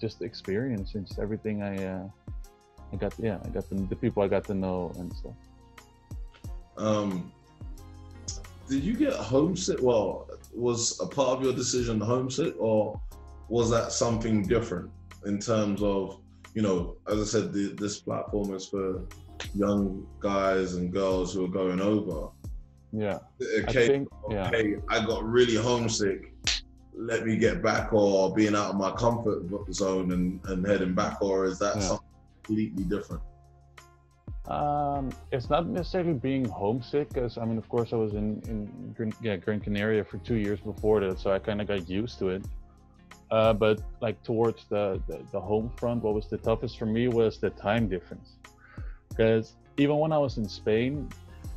just 0.01 0.21
experience 0.21 0.95
and 0.95 1.05
just 1.07 1.19
everything 1.19 1.61
I. 1.61 1.85
Uh, 1.85 2.07
I 2.91 2.95
got. 2.97 3.13
Yeah, 3.17 3.37
I 3.45 3.49
got 3.49 3.69
the, 3.69 3.75
the 3.75 3.95
people 3.95 4.21
I 4.23 4.27
got 4.27 4.43
to 4.45 4.53
know 4.53 4.91
and 4.97 5.13
stuff. 5.13 5.33
Um, 6.77 7.31
did 8.67 8.83
you 8.83 8.93
get 8.93 9.13
homesick? 9.13 9.79
Well, 9.81 10.27
was 10.53 10.99
a 10.99 11.05
part 11.05 11.37
of 11.37 11.43
your 11.43 11.53
decision 11.53 11.99
homesick, 11.99 12.55
or 12.59 12.99
was 13.47 13.69
that 13.69 13.91
something 13.91 14.43
different 14.47 14.89
in 15.25 15.39
terms 15.39 15.81
of, 15.83 16.19
you 16.53 16.61
know, 16.61 16.95
as 17.07 17.19
I 17.19 17.23
said, 17.25 17.53
the, 17.53 17.75
this 17.77 17.99
platform 17.99 18.53
is 18.53 18.67
for 18.67 19.03
young 19.53 20.07
guys 20.19 20.75
and 20.75 20.91
girls 20.91 21.33
who 21.33 21.45
are 21.45 21.49
going 21.49 21.81
over. 21.81 22.29
Yeah. 22.91 23.19
Okay, 23.41 23.85
I 23.85 23.87
think, 23.87 24.09
yeah. 24.29 24.47
okay, 24.47 24.75
I 24.89 25.05
got 25.05 25.23
really 25.23 25.55
homesick. 25.55 26.30
Let 26.93 27.25
me 27.25 27.37
get 27.37 27.63
back, 27.63 27.93
or 27.93 28.33
being 28.33 28.55
out 28.55 28.71
of 28.71 28.75
my 28.75 28.91
comfort 28.91 29.43
zone 29.73 30.11
and, 30.11 30.39
and 30.45 30.65
heading 30.65 30.93
back, 30.93 31.21
or 31.21 31.45
is 31.45 31.57
that 31.59 31.75
yeah. 31.75 31.81
something 31.81 32.07
completely 32.43 32.83
different? 32.83 33.21
Um, 34.47 35.11
it's 35.31 35.49
not 35.49 35.67
necessarily 35.67 36.13
being 36.13 36.45
homesick, 36.45 37.09
because 37.09 37.37
I 37.37 37.45
mean, 37.45 37.57
of 37.57 37.69
course, 37.69 37.93
I 37.93 37.95
was 37.95 38.13
in 38.13 38.41
in 38.97 39.13
yeah 39.21 39.37
Gran 39.37 39.59
Canaria 39.61 40.03
for 40.03 40.17
two 40.17 40.35
years 40.35 40.59
before 40.59 40.99
that, 41.01 41.19
so 41.19 41.31
I 41.31 41.39
kind 41.39 41.61
of 41.61 41.67
got 41.67 41.89
used 41.89 42.19
to 42.19 42.29
it. 42.29 42.45
Uh, 43.29 43.53
but 43.53 43.81
like 44.01 44.21
towards 44.23 44.65
the, 44.65 45.01
the, 45.07 45.21
the 45.31 45.39
home 45.39 45.71
front, 45.77 46.03
what 46.03 46.13
was 46.13 46.27
the 46.27 46.37
toughest 46.37 46.77
for 46.77 46.85
me 46.85 47.07
was 47.07 47.39
the 47.39 47.49
time 47.51 47.87
difference, 47.87 48.35
because 49.09 49.53
even 49.77 49.95
when 49.97 50.11
I 50.11 50.17
was 50.17 50.37
in 50.37 50.49
Spain, 50.49 51.07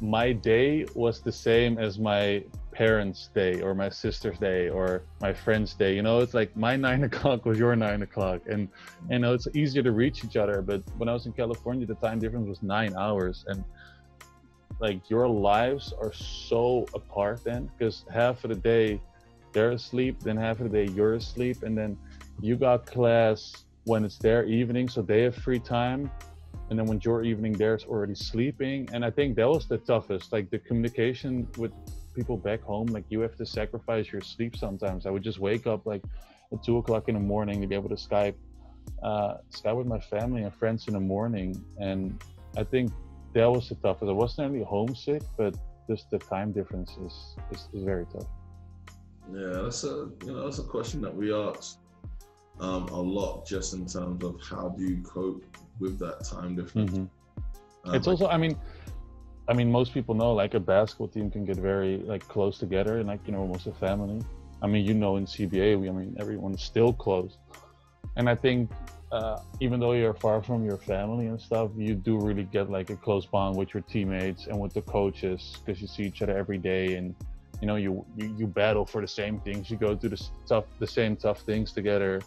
my 0.00 0.32
day 0.32 0.86
was 0.94 1.20
the 1.20 1.32
same 1.32 1.78
as 1.78 1.98
my 1.98 2.44
parents' 2.74 3.30
day 3.34 3.60
or 3.62 3.74
my 3.74 3.88
sister's 3.88 4.38
day 4.38 4.68
or 4.68 5.04
my 5.20 5.32
friend's 5.32 5.74
day. 5.74 5.94
You 5.94 6.02
know, 6.02 6.18
it's 6.18 6.34
like 6.34 6.54
my 6.56 6.76
nine 6.88 7.04
o'clock 7.04 7.46
was 7.46 7.58
your 7.58 7.74
nine 7.76 8.02
o'clock, 8.02 8.40
and 8.46 8.68
you 9.10 9.18
know 9.20 9.32
it's 9.32 9.48
easier 9.54 9.82
to 9.82 9.92
reach 9.92 10.24
each 10.24 10.36
other. 10.36 10.60
But 10.60 10.82
when 10.98 11.08
I 11.08 11.12
was 11.12 11.26
in 11.26 11.32
California, 11.32 11.86
the 11.86 11.94
time 12.06 12.18
difference 12.18 12.48
was 12.48 12.62
nine 12.62 12.94
hours, 12.96 13.44
and 13.48 13.64
like 14.80 15.08
your 15.08 15.28
lives 15.28 15.94
are 16.00 16.12
so 16.12 16.84
apart 16.94 17.44
then 17.44 17.70
because 17.78 18.04
half 18.12 18.42
of 18.44 18.50
the 18.50 18.56
day 18.56 19.00
they're 19.52 19.70
asleep, 19.70 20.20
then 20.20 20.36
half 20.36 20.60
of 20.60 20.70
the 20.70 20.84
day 20.84 20.92
you're 20.92 21.14
asleep, 21.14 21.62
and 21.62 21.78
then 21.78 21.96
you 22.40 22.56
got 22.56 22.86
class 22.86 23.64
when 23.84 24.04
it's 24.04 24.18
their 24.18 24.44
evening, 24.44 24.88
so 24.88 25.00
they 25.00 25.22
have 25.22 25.36
free 25.36 25.60
time. 25.60 26.10
And 26.70 26.78
then 26.78 26.86
when 26.86 27.00
your 27.04 27.22
evening, 27.22 27.52
they're 27.52 27.78
already 27.86 28.14
sleeping. 28.14 28.88
And 28.92 29.04
I 29.04 29.10
think 29.10 29.36
that 29.36 29.48
was 29.48 29.68
the 29.68 29.78
toughest, 29.78 30.32
like 30.32 30.50
the 30.50 30.58
communication 30.58 31.46
with 31.58 31.72
people 32.14 32.36
back 32.36 32.62
home. 32.62 32.86
Like 32.86 33.04
you 33.08 33.20
have 33.20 33.36
to 33.36 33.46
sacrifice 33.46 34.12
your 34.12 34.20
sleep 34.20 34.56
sometimes. 34.56 35.06
I 35.06 35.10
would 35.10 35.22
just 35.22 35.38
wake 35.38 35.66
up 35.66 35.86
like 35.86 36.02
at 36.52 36.62
two 36.62 36.78
o'clock 36.78 37.08
in 37.08 37.14
the 37.14 37.20
morning 37.20 37.60
to 37.60 37.66
be 37.66 37.74
able 37.74 37.88
to 37.88 37.96
Skype, 37.96 38.34
uh, 39.02 39.34
Skype 39.50 39.76
with 39.76 39.86
my 39.86 40.00
family 40.00 40.42
and 40.42 40.54
friends 40.54 40.86
in 40.88 40.94
the 40.94 41.00
morning. 41.00 41.62
And 41.78 42.22
I 42.56 42.64
think 42.64 42.92
that 43.34 43.50
was 43.50 43.68
the 43.68 43.74
toughest. 43.76 44.08
I 44.08 44.12
wasn't 44.12 44.52
really 44.52 44.64
homesick, 44.64 45.22
but 45.36 45.56
just 45.88 46.10
the 46.10 46.18
time 46.18 46.52
difference 46.52 46.92
is, 47.04 47.36
is, 47.52 47.68
is 47.74 47.82
very 47.82 48.06
tough. 48.06 48.26
Yeah, 49.32 49.62
that's 49.62 49.84
a 49.84 50.10
you 50.24 50.32
know 50.32 50.44
that's 50.44 50.58
a 50.58 50.64
question 50.64 51.00
that 51.00 51.14
we 51.14 51.32
ask 51.32 51.78
um, 52.60 52.88
a 52.88 53.00
lot, 53.00 53.46
just 53.46 53.74
in 53.74 53.86
terms 53.86 54.22
of 54.22 54.40
how 54.42 54.68
do 54.68 54.84
you 54.84 55.02
cope 55.02 55.44
with 55.80 55.98
that 55.98 56.24
time 56.24 56.54
difference. 56.56 56.90
Mm-hmm. 56.90 57.88
Um, 57.88 57.94
it's 57.94 58.06
also, 58.06 58.28
I 58.28 58.36
mean, 58.36 58.56
I 59.48 59.52
mean, 59.52 59.70
most 59.70 59.92
people 59.92 60.14
know 60.14 60.32
like 60.32 60.54
a 60.54 60.60
basketball 60.60 61.08
team 61.08 61.30
can 61.30 61.44
get 61.44 61.56
very 61.56 61.98
like 61.98 62.26
close 62.28 62.58
together 62.58 62.98
and 62.98 63.08
like 63.08 63.20
you 63.26 63.32
know 63.32 63.40
almost 63.40 63.66
a 63.66 63.72
family. 63.72 64.22
I 64.62 64.66
mean, 64.66 64.86
you 64.86 64.94
know, 64.94 65.16
in 65.16 65.26
CBA, 65.26 65.78
we 65.78 65.88
I 65.88 65.92
mean 65.92 66.16
everyone's 66.18 66.62
still 66.62 66.92
close, 66.92 67.36
and 68.16 68.28
I 68.28 68.34
think 68.34 68.70
uh, 69.12 69.40
even 69.60 69.80
though 69.80 69.92
you're 69.92 70.14
far 70.14 70.42
from 70.42 70.64
your 70.64 70.78
family 70.78 71.26
and 71.26 71.40
stuff, 71.40 71.70
you 71.76 71.94
do 71.94 72.18
really 72.18 72.44
get 72.44 72.70
like 72.70 72.90
a 72.90 72.96
close 72.96 73.26
bond 73.26 73.56
with 73.56 73.74
your 73.74 73.82
teammates 73.82 74.46
and 74.46 74.58
with 74.58 74.72
the 74.72 74.82
coaches 74.82 75.58
because 75.64 75.80
you 75.80 75.88
see 75.88 76.04
each 76.04 76.22
other 76.22 76.36
every 76.36 76.58
day 76.58 76.96
and 76.96 77.14
you 77.60 77.68
know 77.68 77.76
you, 77.76 78.04
you, 78.16 78.34
you 78.36 78.46
battle 78.46 78.86
for 78.86 79.02
the 79.02 79.08
same 79.08 79.38
things. 79.40 79.70
You 79.70 79.76
go 79.76 79.94
through 79.94 80.10
the 80.10 80.28
tough 80.46 80.64
the 80.78 80.86
same 80.86 81.16
tough 81.16 81.40
things 81.42 81.70
together 81.72 82.22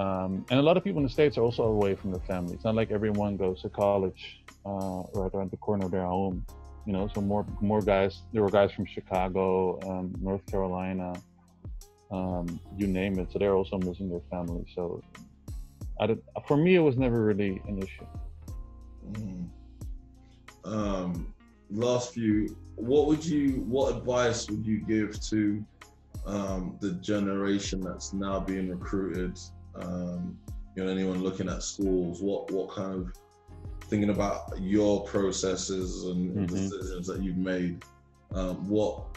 um, 0.00 0.30
and 0.50 0.56
a 0.58 0.62
lot 0.68 0.76
of 0.78 0.82
people 0.84 0.98
in 1.02 1.06
the 1.08 1.14
states 1.18 1.36
are 1.38 1.44
also 1.48 1.64
away 1.64 1.94
from 1.94 2.10
their 2.12 2.26
family. 2.32 2.54
It's 2.54 2.64
not 2.64 2.74
like 2.80 2.90
everyone 2.90 3.36
goes 3.36 3.62
to 3.62 3.68
college 3.68 4.22
uh, 4.64 5.02
right 5.14 5.32
around 5.34 5.50
the 5.50 5.56
corner 5.66 5.86
of 5.86 5.92
their 5.96 6.06
home 6.06 6.44
you 6.86 6.92
know 6.94 7.06
so 7.14 7.20
more 7.20 7.44
more 7.60 7.82
guys 7.82 8.22
there 8.32 8.42
were 8.42 8.54
guys 8.60 8.70
from 8.72 8.86
chicago 8.86 9.78
um, 9.90 10.06
north 10.22 10.44
carolina 10.46 11.12
um, 12.10 12.60
you 12.76 12.86
name 12.86 13.18
it. 13.18 13.30
So 13.32 13.38
they're 13.38 13.54
also 13.54 13.78
missing 13.78 14.08
their 14.08 14.22
family. 14.30 14.64
So 14.74 15.02
I 16.00 16.06
did, 16.06 16.22
for 16.46 16.56
me 16.56 16.76
it 16.76 16.80
was 16.80 16.96
never 16.96 17.22
really 17.22 17.60
an 17.66 17.78
issue. 17.78 18.06
Mm. 19.12 19.48
um, 20.64 21.34
last 21.70 22.12
few 22.12 22.54
what 22.74 23.06
would 23.06 23.24
you 23.24 23.64
what 23.66 23.96
advice 23.96 24.50
would 24.50 24.66
you 24.66 24.80
give 24.80 25.18
to 25.30 25.64
um, 26.26 26.76
the 26.80 26.92
generation 26.92 27.80
that's 27.80 28.12
now 28.12 28.38
being 28.38 28.68
recruited 28.68 29.38
um, 29.80 30.38
you 30.74 30.84
know 30.84 30.90
anyone 30.90 31.22
looking 31.22 31.48
at 31.48 31.62
schools 31.62 32.22
what 32.22 32.50
what 32.50 32.70
kind 32.70 32.94
of 32.94 33.12
thinking 33.82 34.10
about 34.10 34.60
your 34.60 35.04
processes 35.04 36.04
and 36.04 36.30
mm-hmm. 36.30 36.46
decisions 36.46 37.06
that 37.06 37.22
you've 37.22 37.36
made 37.36 37.82
um, 38.34 38.68
what 38.68 39.16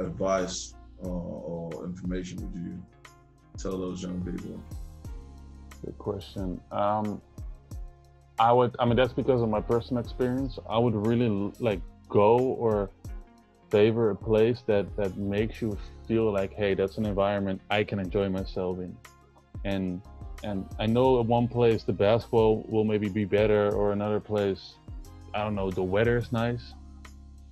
advice 0.00 0.74
or, 0.98 1.70
or, 1.72 1.84
information 1.84 2.38
would 2.40 2.60
you 2.60 2.82
tell 3.56 3.78
those 3.78 4.02
young 4.02 4.20
people? 4.22 4.60
Good 5.84 5.98
question. 5.98 6.60
Um, 6.72 7.22
i 8.40 8.52
would 8.52 8.74
i 8.78 8.84
mean 8.84 8.96
that's 8.96 9.12
because 9.12 9.42
of 9.42 9.48
my 9.48 9.60
personal 9.60 10.02
experience. 10.02 10.58
I 10.68 10.78
would 10.78 10.94
really 10.94 11.52
like 11.58 11.80
go 12.08 12.38
or 12.38 12.90
favor 13.70 14.10
a 14.10 14.16
place 14.16 14.62
that 14.66 14.96
that 14.96 15.16
makes 15.16 15.60
you 15.60 15.76
feel 16.06 16.32
like 16.32 16.54
hey 16.54 16.74
that's 16.74 16.96
an 16.96 17.04
environment 17.04 17.60
i 17.70 17.84
can 17.84 17.98
enjoy 17.98 18.28
myself 18.28 18.78
in 18.78 18.96
and 19.64 20.02
and 20.44 20.66
i 20.78 20.86
know 20.86 21.20
at 21.20 21.26
one 21.26 21.48
place 21.48 21.82
the 21.82 21.92
basketball 21.92 22.64
will 22.68 22.84
maybe 22.84 23.08
be 23.08 23.24
better 23.24 23.72
or 23.74 23.92
another 23.92 24.20
place 24.20 24.74
i 25.34 25.42
don't 25.42 25.54
know 25.54 25.70
the 25.70 25.82
weather 25.82 26.16
is 26.16 26.32
nice. 26.32 26.74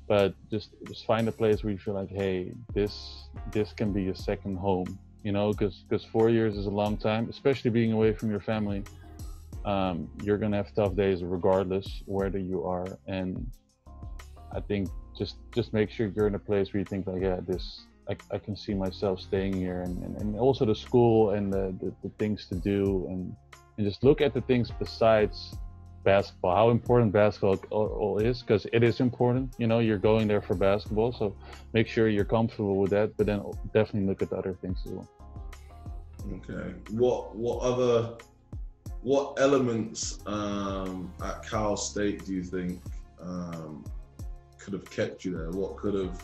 But 0.09 0.35
just 0.52 0.70
just 0.87 1.04
find 1.04 1.26
a 1.26 1.32
place 1.32 1.64
where 1.64 1.72
you 1.72 1.78
feel 1.78 1.94
like 1.94 2.11
hey 2.11 2.52
this 2.72 3.28
this 3.50 3.72
can 3.72 3.92
be 3.92 4.04
your 4.04 4.14
second 4.14 4.56
home 4.56 4.98
you 5.24 5.32
know 5.32 5.50
because 5.50 5.82
because 5.88 6.04
four 6.04 6.30
years 6.30 6.56
is 6.56 6.66
a 6.66 6.70
long 6.70 6.96
time 6.96 7.28
especially 7.28 7.70
being 7.70 7.92
away 7.92 8.12
from 8.12 8.30
your 8.30 8.40
family. 8.40 8.85
Um, 9.64 10.09
you're 10.22 10.38
gonna 10.38 10.59
have 10.59 10.72
tough 10.76 10.94
days 10.94 11.24
regardless 11.24 12.02
whether 12.06 12.38
you 12.38 12.64
are. 12.64 12.87
And 13.09 13.50
I 14.52 14.61
think 14.61 14.88
just 15.18 15.37
just 15.52 15.72
make 15.72 15.90
sure 15.90 16.12
you're 16.14 16.28
in 16.28 16.37
a 16.37 16.44
place 16.50 16.72
where 16.72 16.78
you 16.78 16.85
think 16.85 17.09
like, 17.09 17.22
yeah, 17.22 17.40
this 17.44 17.82
I, 18.09 18.16
I 18.31 18.38
can 18.38 18.57
see 18.57 18.75
myself 18.75 19.21
staying 19.21 19.55
here, 19.55 19.83
and, 19.83 20.03
and, 20.03 20.16
and 20.21 20.38
also 20.38 20.64
the 20.64 20.75
school 20.75 21.31
and 21.31 21.53
the, 21.53 21.75
the, 21.81 21.92
the 22.03 22.11
things 22.19 22.47
to 22.47 22.55
do, 22.55 23.07
and 23.09 23.35
and 23.77 23.87
just 23.87 24.03
look 24.03 24.21
at 24.21 24.33
the 24.33 24.40
things 24.40 24.71
besides 24.79 25.55
basketball, 26.05 26.55
how 26.55 26.71
important 26.71 27.12
basketball 27.12 28.19
is, 28.19 28.40
because 28.40 28.66
it 28.73 28.83
is 28.83 29.01
important. 29.01 29.55
You 29.59 29.66
know, 29.66 29.81
you're 29.81 29.99
going 29.99 30.29
there 30.29 30.40
for 30.40 30.55
basketball, 30.55 31.12
so 31.12 31.37
make 31.75 31.87
sure 31.88 32.09
you're 32.09 32.25
comfortable 32.25 32.77
with 32.77 32.90
that. 32.92 33.16
But 33.16 33.27
then 33.27 33.42
definitely 33.75 34.09
look 34.09 34.23
at 34.23 34.31
the 34.31 34.37
other 34.37 34.55
things 34.62 34.79
as 34.87 34.92
well. 34.92 35.11
Okay. 36.33 36.75
What 36.92 37.37
what 37.37 37.59
other 37.61 38.16
what 39.03 39.38
elements 39.38 40.21
um, 40.27 41.12
at 41.23 41.47
Cal 41.49 41.77
State 41.77 42.25
do 42.25 42.33
you 42.33 42.42
think 42.42 42.81
um, 43.21 43.85
could 44.59 44.73
have 44.73 44.88
kept 44.90 45.25
you 45.25 45.37
there? 45.37 45.51
What 45.51 45.77
could 45.77 45.95
have 45.95 46.23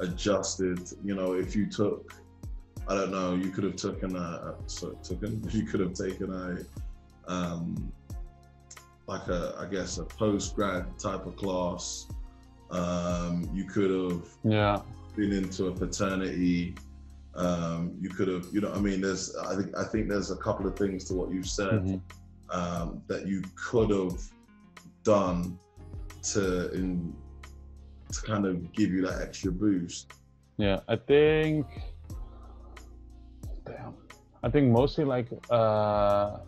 adjusted? 0.00 0.80
You 1.04 1.14
know, 1.14 1.34
if 1.34 1.54
you 1.54 1.66
took, 1.66 2.14
I 2.88 2.94
don't 2.94 3.12
know, 3.12 3.34
you 3.34 3.50
could 3.50 3.64
have 3.64 3.76
taken 3.76 4.16
a, 4.16 4.54
so 4.66 4.90
taken, 5.02 5.42
you 5.50 5.64
could 5.64 5.80
have 5.80 5.94
taken 5.94 6.32
a, 6.32 7.30
um, 7.32 7.92
like 9.06 9.28
a, 9.28 9.56
I 9.58 9.66
guess 9.66 9.98
a 9.98 10.04
post 10.04 10.54
grad 10.54 10.98
type 10.98 11.26
of 11.26 11.36
class. 11.36 12.08
Um, 12.70 13.50
you 13.52 13.64
could 13.64 13.90
have 13.90 14.28
yeah 14.44 14.80
been 15.16 15.32
into 15.32 15.66
a 15.66 15.76
fraternity. 15.76 16.74
Um, 17.34 17.96
you 18.00 18.08
could 18.08 18.28
have, 18.28 18.46
you 18.52 18.60
know, 18.60 18.72
I 18.72 18.78
mean, 18.78 19.00
there's, 19.00 19.36
I 19.36 19.54
think, 19.56 19.76
I 19.76 19.84
think 19.84 20.08
there's 20.08 20.30
a 20.30 20.36
couple 20.36 20.66
of 20.66 20.76
things 20.76 21.04
to 21.04 21.14
what 21.14 21.30
you've 21.30 21.48
said 21.48 21.84
mm-hmm. 21.84 21.96
um, 22.50 23.02
that 23.06 23.26
you 23.26 23.42
could 23.54 23.90
have 23.90 24.20
done 25.04 25.58
to 26.22 26.72
in 26.72 27.14
to 28.12 28.22
kind 28.22 28.46
of 28.46 28.72
give 28.72 28.90
you 28.90 29.02
that 29.06 29.22
extra 29.22 29.52
boost? 29.52 30.12
Yeah, 30.56 30.80
I 30.88 30.96
think. 30.96 31.66
Damn. 33.64 33.94
I 34.42 34.48
think 34.50 34.70
mostly 34.70 35.04
like 35.04 35.28
uh, 35.50 36.38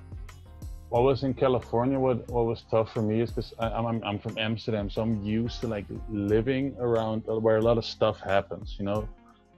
what 0.89 1.03
was 1.03 1.23
in 1.23 1.35
California, 1.35 1.99
what 1.99 2.29
what 2.29 2.45
was 2.47 2.65
tough 2.71 2.93
for 2.93 3.03
me 3.03 3.21
is 3.21 3.31
because 3.31 3.55
I'm, 3.59 3.87
I'm 3.87 4.05
I'm 4.05 4.19
from 4.19 4.37
Amsterdam, 4.39 4.91
so 4.91 5.03
I'm 5.03 5.23
used 5.23 5.61
to 5.63 5.67
like 5.67 5.87
living 6.11 6.77
around 6.79 7.23
where 7.27 7.57
a 7.57 7.63
lot 7.63 7.79
of 7.79 7.85
stuff 7.85 8.21
happens, 8.21 8.77
you 8.79 8.85
know, 8.85 9.09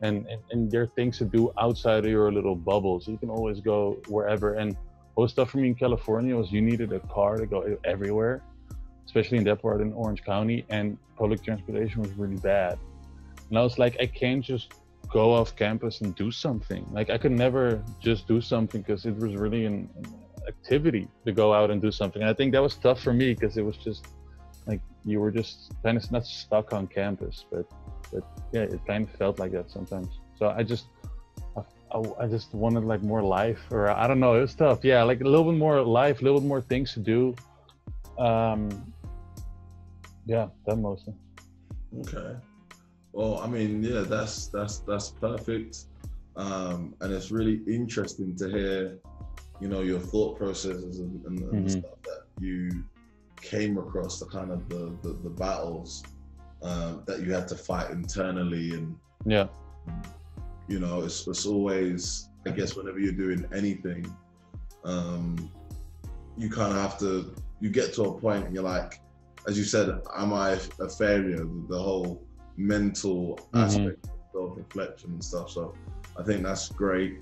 and 0.02 0.26
and, 0.28 0.40
and 0.50 0.70
there 0.70 0.82
are 0.82 0.92
things 0.94 1.18
to 1.18 1.24
do 1.24 1.52
outside 1.58 2.04
of 2.04 2.10
your 2.10 2.32
little 2.32 2.56
bubble, 2.56 3.00
so 3.00 3.10
you 3.10 3.18
can 3.18 3.30
always 3.30 3.60
go 3.60 3.98
wherever. 4.08 4.54
And 4.54 4.76
what 5.14 5.22
was 5.24 5.32
tough 5.32 5.50
for 5.50 5.58
me 5.58 5.68
in 5.68 5.74
California 5.74 6.36
was 6.36 6.52
you 6.52 6.62
needed 6.62 6.92
a 6.92 7.00
car 7.00 7.36
to 7.36 7.46
go 7.46 7.76
everywhere, 7.84 8.42
especially 9.06 9.38
in 9.38 9.44
that 9.44 9.62
part 9.62 9.80
in 9.80 9.92
Orange 9.92 10.24
County, 10.24 10.64
and 10.68 10.98
public 11.16 11.42
transportation 11.42 12.02
was 12.02 12.12
really 12.12 12.36
bad. 12.36 12.78
And 13.48 13.58
I 13.58 13.62
was 13.62 13.78
like, 13.78 13.96
I 14.00 14.06
can't 14.06 14.44
just 14.44 14.74
go 15.12 15.32
off 15.32 15.54
campus 15.56 16.00
and 16.00 16.14
do 16.14 16.30
something. 16.30 16.86
Like 16.92 17.10
I 17.10 17.18
could 17.18 17.32
never 17.32 17.82
just 18.00 18.26
do 18.26 18.40
something 18.40 18.80
because 18.80 19.06
it 19.06 19.16
was 19.16 19.34
really 19.36 19.66
an, 19.66 19.88
an, 19.96 20.06
activity 20.46 21.08
to 21.24 21.32
go 21.32 21.54
out 21.54 21.70
and 21.70 21.80
do 21.80 21.90
something. 21.90 22.20
And 22.20 22.30
I 22.30 22.34
think 22.34 22.52
that 22.52 22.62
was 22.62 22.76
tough 22.76 23.00
for 23.00 23.14
me 23.14 23.32
because 23.32 23.56
it 23.56 23.64
was 23.64 23.78
just 23.78 24.06
like 24.66 24.80
you 25.04 25.18
were 25.18 25.30
just 25.30 25.72
kind 25.82 25.96
of 25.96 26.12
not 26.12 26.26
stuck 26.26 26.72
on 26.72 26.86
campus, 26.86 27.46
but 27.50 27.66
but 28.12 28.24
yeah, 28.52 28.62
it 28.62 28.80
kind 28.86 29.08
of 29.08 29.10
felt 29.16 29.38
like 29.38 29.52
that 29.52 29.70
sometimes. 29.70 30.08
So 30.38 30.48
I 30.48 30.62
just 30.62 30.86
I, 31.56 31.62
I, 31.92 32.24
I 32.24 32.26
just 32.26 32.52
wanted 32.54 32.84
like 32.84 33.02
more 33.02 33.22
life, 33.22 33.60
or 33.70 33.88
I 33.90 34.06
don't 34.06 34.20
know, 34.20 34.34
it 34.34 34.40
was 34.40 34.54
tough. 34.54 34.84
Yeah, 34.84 35.02
like 35.02 35.20
a 35.20 35.24
little 35.24 35.50
bit 35.50 35.58
more 35.58 35.80
life, 35.82 36.20
a 36.20 36.24
little 36.24 36.40
bit 36.40 36.48
more 36.48 36.60
things 36.60 36.92
to 36.94 37.00
do. 37.00 37.34
Um, 38.18 38.92
yeah, 40.26 40.48
that 40.66 40.76
mostly. 40.76 41.14
Okay. 42.00 42.36
Well, 43.12 43.38
I 43.38 43.46
mean, 43.46 43.82
yeah, 43.82 44.00
that's 44.00 44.48
that's 44.48 44.78
that's 44.80 45.10
perfect, 45.10 45.84
um, 46.36 46.94
and 47.00 47.12
it's 47.12 47.30
really 47.30 47.60
interesting 47.68 48.34
to 48.36 48.48
hear, 48.48 48.98
you 49.60 49.68
know, 49.68 49.82
your 49.82 50.00
thought 50.00 50.36
processes 50.36 50.98
and, 50.98 51.24
and, 51.24 51.38
mm-hmm. 51.40 51.68
stuff 51.68 52.02
that 52.02 52.24
you 52.40 52.84
came 53.40 53.78
across, 53.78 54.18
the 54.18 54.26
kind 54.26 54.50
of 54.50 54.68
the 54.68 54.96
the, 55.02 55.16
the 55.22 55.30
battles 55.30 56.02
uh, 56.62 56.96
that 57.06 57.20
you 57.20 57.32
had 57.32 57.46
to 57.48 57.54
fight 57.54 57.90
internally, 57.90 58.72
and 58.72 58.96
yeah, 59.24 59.46
you 60.66 60.80
know, 60.80 61.02
it's 61.02 61.26
it's 61.28 61.46
always, 61.46 62.30
I 62.46 62.50
guess, 62.50 62.74
whenever 62.74 62.98
you're 62.98 63.12
doing 63.12 63.46
anything, 63.54 64.12
um, 64.84 65.50
you 66.36 66.50
kind 66.50 66.72
of 66.72 66.78
have 66.78 66.98
to, 66.98 67.34
you 67.64 67.70
get 67.70 67.94
to 67.94 68.02
a 68.02 68.20
point, 68.20 68.44
and 68.44 68.54
you're 68.54 68.62
like, 68.62 69.00
as 69.48 69.56
you 69.56 69.64
said, 69.64 69.88
am 70.14 70.34
I 70.34 70.50
a 70.80 70.88
failure? 70.88 71.46
The 71.70 71.78
whole 71.78 72.22
mental 72.58 73.36
mm-hmm. 73.36 73.56
aspect 73.56 74.04
of 74.04 74.10
self-reflection 74.34 75.12
and 75.12 75.24
stuff. 75.24 75.48
So 75.50 75.74
I 76.18 76.22
think 76.24 76.42
that's 76.42 76.68
great 76.68 77.20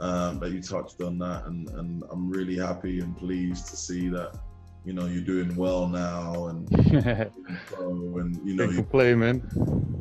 um, 0.00 0.40
that 0.40 0.50
you 0.50 0.60
touched 0.60 1.00
on 1.00 1.16
that, 1.18 1.46
and, 1.46 1.70
and 1.70 2.02
I'm 2.10 2.28
really 2.28 2.56
happy 2.56 2.98
and 2.98 3.16
pleased 3.16 3.68
to 3.68 3.76
see 3.76 4.08
that 4.08 4.36
you 4.84 4.94
know 4.94 5.06
you're 5.06 5.22
doing 5.22 5.54
well 5.54 5.86
now, 5.86 6.46
and 6.48 6.68
and 7.78 8.40
you 8.44 8.56
know 8.56 8.64
you 8.64 8.82
play, 8.82 9.14
man. 9.14 9.48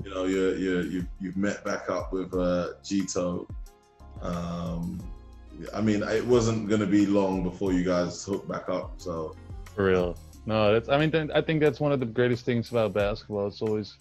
You 0.04 0.10
know 0.10 0.26
you 0.26 0.56
you 0.56 0.82
you 0.94 1.08
you've 1.22 1.38
met 1.38 1.64
back 1.64 1.88
up 1.92 2.12
with 2.12 2.34
uh, 2.34 2.70
Gito. 2.84 3.48
Um, 4.24 5.00
I 5.72 5.82
mean, 5.82 6.02
it 6.02 6.26
wasn't 6.26 6.68
going 6.68 6.82
to 6.82 6.88
be 6.88 7.06
long 7.06 7.44
before 7.44 7.74
you 7.74 7.84
guys 7.84 8.26
hooked 8.26 8.50
back 8.50 8.70
up. 8.70 8.94
So 8.98 9.36
for 9.76 9.86
real, 9.86 10.18
no, 10.46 10.74
that's. 10.74 10.90
I 10.90 10.98
mean, 10.98 11.32
I 11.34 11.42
think 11.42 11.62
that's 11.62 11.80
one 11.80 11.92
of 11.92 12.00
the 12.00 12.06
greatest 12.06 12.46
things 12.46 12.70
about 12.72 12.94
basketball. 12.94 13.48
It's 13.48 13.62
always 13.62 13.98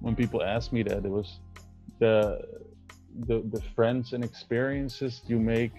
when 0.00 0.14
people 0.14 0.42
ask 0.42 0.72
me 0.72 0.82
that, 0.84 1.04
it 1.04 1.10
was 1.10 1.40
the 1.98 2.40
the 3.26 3.42
the 3.52 3.60
friends 3.74 4.12
and 4.12 4.24
experiences 4.24 5.22
you 5.26 5.38
make 5.38 5.72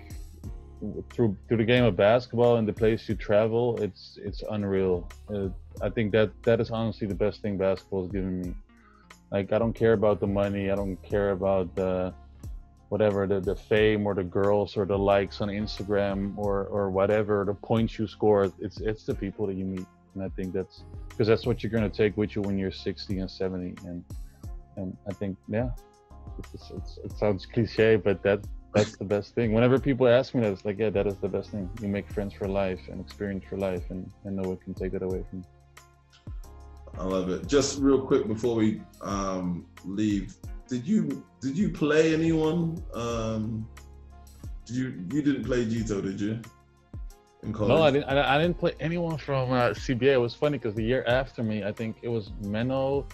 through 1.14 1.36
through 1.48 1.58
the 1.58 1.66
game 1.66 1.84
of 1.84 1.96
basketball 1.96 2.58
and 2.58 2.68
the 2.68 2.74
place 2.74 3.08
you 3.08 3.16
travel. 3.16 3.82
It's 3.82 4.20
it's 4.22 4.44
unreal. 4.50 5.08
Uh, 5.34 5.50
I 5.82 5.90
think 5.90 6.12
that 6.12 6.32
that 6.44 6.60
is 6.60 6.70
honestly 6.70 7.08
the 7.08 7.16
best 7.16 7.42
thing 7.42 7.58
basketball 7.58 8.04
has 8.04 8.12
given 8.12 8.42
me. 8.42 8.56
Like 9.32 9.54
I 9.54 9.60
don't 9.60 9.74
care 9.74 9.94
about 9.94 10.20
the 10.20 10.28
money. 10.28 10.70
I 10.70 10.76
don't 10.76 11.02
care 11.04 11.32
about 11.32 11.76
the 11.76 12.14
whatever 12.89 13.28
the, 13.28 13.39
the 13.39 13.56
fame 13.56 14.06
or 14.08 14.13
the 14.13 14.23
girls 14.23 14.78
or 14.78 14.86
the 14.86 14.97
likes 14.97 15.41
on 15.41 15.50
Instagram 15.50 16.38
or 16.38 16.65
or 16.65 16.89
whatever 16.89 17.43
the 17.45 17.54
points 17.54 17.97
you 18.00 18.08
score. 18.08 18.52
It's 18.60 18.80
it's 18.82 19.04
the 19.04 19.15
people 19.15 19.47
that 19.47 19.56
you 19.56 19.65
meet, 19.65 19.88
and 20.15 20.23
I 20.23 20.30
think 20.30 20.54
that's 20.54 20.84
because 21.10 21.28
that's 21.28 21.45
what 21.45 21.63
you're 21.63 21.71
going 21.71 21.89
to 21.89 21.95
take 21.95 22.17
with 22.17 22.36
you 22.36 22.41
when 22.41 22.58
you're 22.58 22.71
60 22.71 23.19
and 23.19 23.30
70 23.30 23.73
and 23.88 24.04
and 24.76 24.95
i 25.10 25.13
think 25.13 25.36
yeah 25.47 25.69
it's, 26.54 26.69
it's, 26.69 27.00
it 27.04 27.12
sounds 27.17 27.47
cliche 27.47 27.95
but 27.95 28.21
that 28.21 28.39
that's 28.78 28.95
the 28.97 29.06
best 29.06 29.34
thing. 29.34 29.54
Whenever 29.54 29.80
people 29.80 30.08
ask 30.08 30.36
me 30.36 30.41
that 30.41 30.52
it's 30.52 30.65
like 30.65 30.78
yeah 30.78 30.89
that 30.89 31.08
is 31.08 31.17
the 31.17 31.28
best 31.30 31.52
thing. 31.52 31.69
You 31.82 31.88
make 31.88 32.10
friends 32.12 32.34
for 32.34 32.47
life 32.47 32.80
and 32.89 33.00
experience 33.00 33.43
for 33.50 33.58
life 33.58 33.84
and, 33.89 34.12
and 34.23 34.36
no 34.36 34.50
one 34.50 34.58
can 34.58 34.73
take 34.73 34.91
that 34.91 35.02
away 35.02 35.23
from 35.30 35.39
you. 35.39 35.45
I 37.00 37.04
love 37.04 37.30
it. 37.30 37.47
Just 37.47 37.80
real 37.80 38.02
quick 38.02 38.28
before 38.28 38.56
we 38.56 38.82
um, 39.02 39.65
leave 39.86 40.36
did 40.68 40.88
you 40.88 41.24
did 41.42 41.58
you 41.58 41.70
play 41.70 42.14
anyone 42.14 42.84
um, 42.94 43.68
did 44.66 44.76
you 44.76 44.86
you 45.12 45.22
didn't 45.22 45.44
play 45.44 45.66
Gito, 45.66 46.02
did 46.02 46.20
you 46.20 46.42
in 47.44 47.54
college? 47.54 47.70
No, 47.70 47.84
I 47.84 47.92
didn't. 47.92 48.10
I, 48.10 48.36
I 48.36 48.42
didn't 48.42 48.58
play 48.58 48.74
anyone 48.80 49.18
from 49.18 49.52
uh, 49.52 49.70
CBA. 49.70 50.14
It 50.14 50.18
was 50.18 50.34
funny 50.34 50.58
because 50.58 50.76
the 50.76 50.84
year 50.84 51.04
after 51.08 51.44
me, 51.44 51.64
I 51.64 51.72
think 51.72 51.98
it 52.02 52.10
was 52.10 52.32
Menno, 52.44 53.06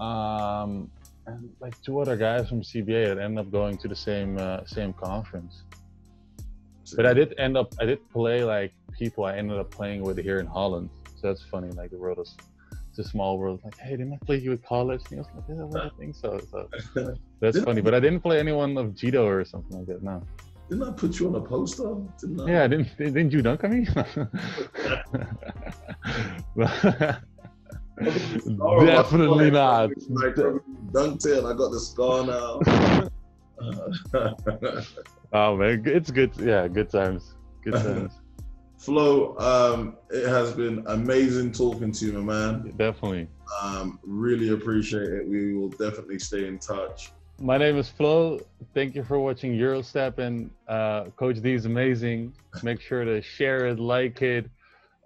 um, 0.00 0.90
and 1.26 1.50
like 1.60 1.80
two 1.82 2.00
other 2.00 2.16
guys 2.16 2.48
from 2.48 2.62
CBA 2.62 3.08
that 3.08 3.18
ended 3.18 3.44
up 3.44 3.52
going 3.52 3.76
to 3.78 3.88
the 3.88 3.96
same 3.96 4.38
uh, 4.38 4.64
same 4.66 4.92
conference. 4.92 5.62
But 6.94 7.06
I 7.06 7.14
did 7.14 7.34
end 7.38 7.56
up. 7.56 7.72
I 7.80 7.86
did 7.86 8.08
play 8.10 8.44
like 8.44 8.72
people 8.92 9.24
I 9.24 9.36
ended 9.36 9.58
up 9.58 9.70
playing 9.70 10.02
with 10.02 10.18
here 10.18 10.38
in 10.38 10.46
Holland. 10.46 10.90
So 11.16 11.28
that's 11.28 11.42
funny. 11.42 11.70
Like 11.70 11.90
the 11.90 11.98
world 11.98 12.18
is. 12.20 12.36
A 12.98 13.04
small 13.04 13.38
world. 13.38 13.60
Like, 13.64 13.78
hey, 13.78 13.92
didn't 13.92 14.12
I 14.12 14.18
play 14.24 14.38
you 14.38 14.52
at 14.52 14.62
college? 14.64 15.00
And 15.10 15.10
he 15.10 15.16
was 15.16 15.26
like, 15.34 15.44
yeah, 15.48 15.64
well, 15.64 15.82
I 15.94 15.98
think 15.98 16.14
so. 16.14 16.40
So 16.50 16.68
uh, 16.96 17.14
that's 17.40 17.60
funny. 17.60 17.80
But 17.80 17.94
I 17.94 18.00
didn't 18.00 18.20
play 18.20 18.38
anyone 18.38 18.76
of 18.76 18.94
Gito 18.94 19.26
or 19.26 19.44
something 19.44 19.78
like 19.78 19.86
that. 19.86 20.02
No. 20.02 20.22
Didn't 20.68 20.88
I 20.88 20.92
put 20.92 21.18
you 21.18 21.28
on 21.28 21.34
a 21.34 21.40
poster? 21.40 21.94
Didn't 22.20 22.40
I? 22.40 22.46
Yeah, 22.46 22.66
didn't 22.68 22.96
didn't 22.96 23.30
you 23.30 23.42
dunk 23.42 23.64
on 23.64 23.70
me? 23.70 23.84
Definitely 28.86 29.50
not. 29.50 29.90
dunked 30.92 31.26
it. 31.26 31.44
I 31.44 31.52
got 31.52 31.72
the 31.72 31.80
scar 31.80 32.24
now. 32.24 32.60
oh 35.32 35.56
man, 35.56 35.82
it's 35.84 36.10
good. 36.10 36.32
Yeah, 36.38 36.68
good 36.68 36.90
times. 36.90 37.34
Good 37.62 37.74
times. 37.74 38.21
Flo, 38.82 39.36
um, 39.38 39.96
it 40.10 40.28
has 40.28 40.54
been 40.54 40.82
amazing 40.88 41.52
talking 41.52 41.92
to 41.92 42.06
you, 42.06 42.14
my 42.14 42.34
man. 42.34 42.74
Definitely. 42.76 43.28
Um, 43.62 44.00
really 44.02 44.48
appreciate 44.48 45.08
it. 45.08 45.28
We 45.28 45.54
will 45.54 45.68
definitely 45.68 46.18
stay 46.18 46.48
in 46.48 46.58
touch. 46.58 47.12
My 47.38 47.58
name 47.58 47.76
is 47.76 47.88
Flo. 47.88 48.40
Thank 48.74 48.96
you 48.96 49.04
for 49.04 49.20
watching 49.20 49.52
Eurostep 49.52 50.18
and 50.18 50.50
uh, 50.66 51.04
Coach 51.16 51.40
D 51.40 51.52
is 51.52 51.64
amazing. 51.64 52.32
Make 52.64 52.80
sure 52.80 53.04
to 53.04 53.22
share 53.22 53.68
it, 53.68 53.78
like 53.78 54.20
it, 54.20 54.50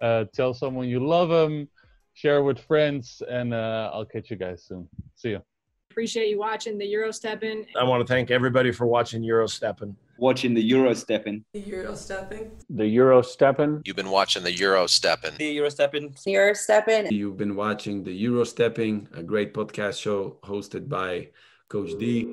uh, 0.01 0.25
tell 0.33 0.55
someone 0.55 0.87
you 0.87 1.05
love 1.05 1.29
them, 1.29 1.67
share 2.15 2.41
with 2.41 2.57
friends, 2.57 3.21
and 3.29 3.53
uh, 3.53 3.91
I'll 3.93 4.05
catch 4.05 4.31
you 4.31 4.37
guys 4.37 4.63
soon. 4.63 4.89
See 5.15 5.29
you. 5.29 5.41
Appreciate 5.91 6.29
you 6.29 6.39
watching 6.39 6.79
the 6.79 6.85
Eurostepping. 6.91 7.67
I 7.79 7.83
want 7.83 8.05
to 8.05 8.11
thank 8.11 8.31
everybody 8.31 8.71
for 8.71 8.87
watching 8.87 9.21
Eurostepping. 9.21 9.93
Watching 10.19 10.53
the 10.53 10.71
Eurostepping. 10.71 11.43
The 11.53 11.63
Eurostepping. 11.63 12.51
The 12.69 12.97
Eurostepping. 12.97 13.81
You've 13.85 13.95
been 13.95 14.09
watching 14.09 14.43
the 14.43 14.55
Eurostepping. 14.55 15.37
The 15.37 15.57
Eurostepping. 15.57 16.15
Eurostepping. 16.25 17.11
You've 17.11 17.37
been 17.37 17.55
watching 17.55 18.03
the 18.03 18.25
Eurostepping, 18.25 19.15
a 19.17 19.23
great 19.23 19.53
podcast 19.53 20.01
show 20.01 20.37
hosted 20.43 20.89
by 20.89 21.29
Coach 21.69 21.97
D. 21.99 22.27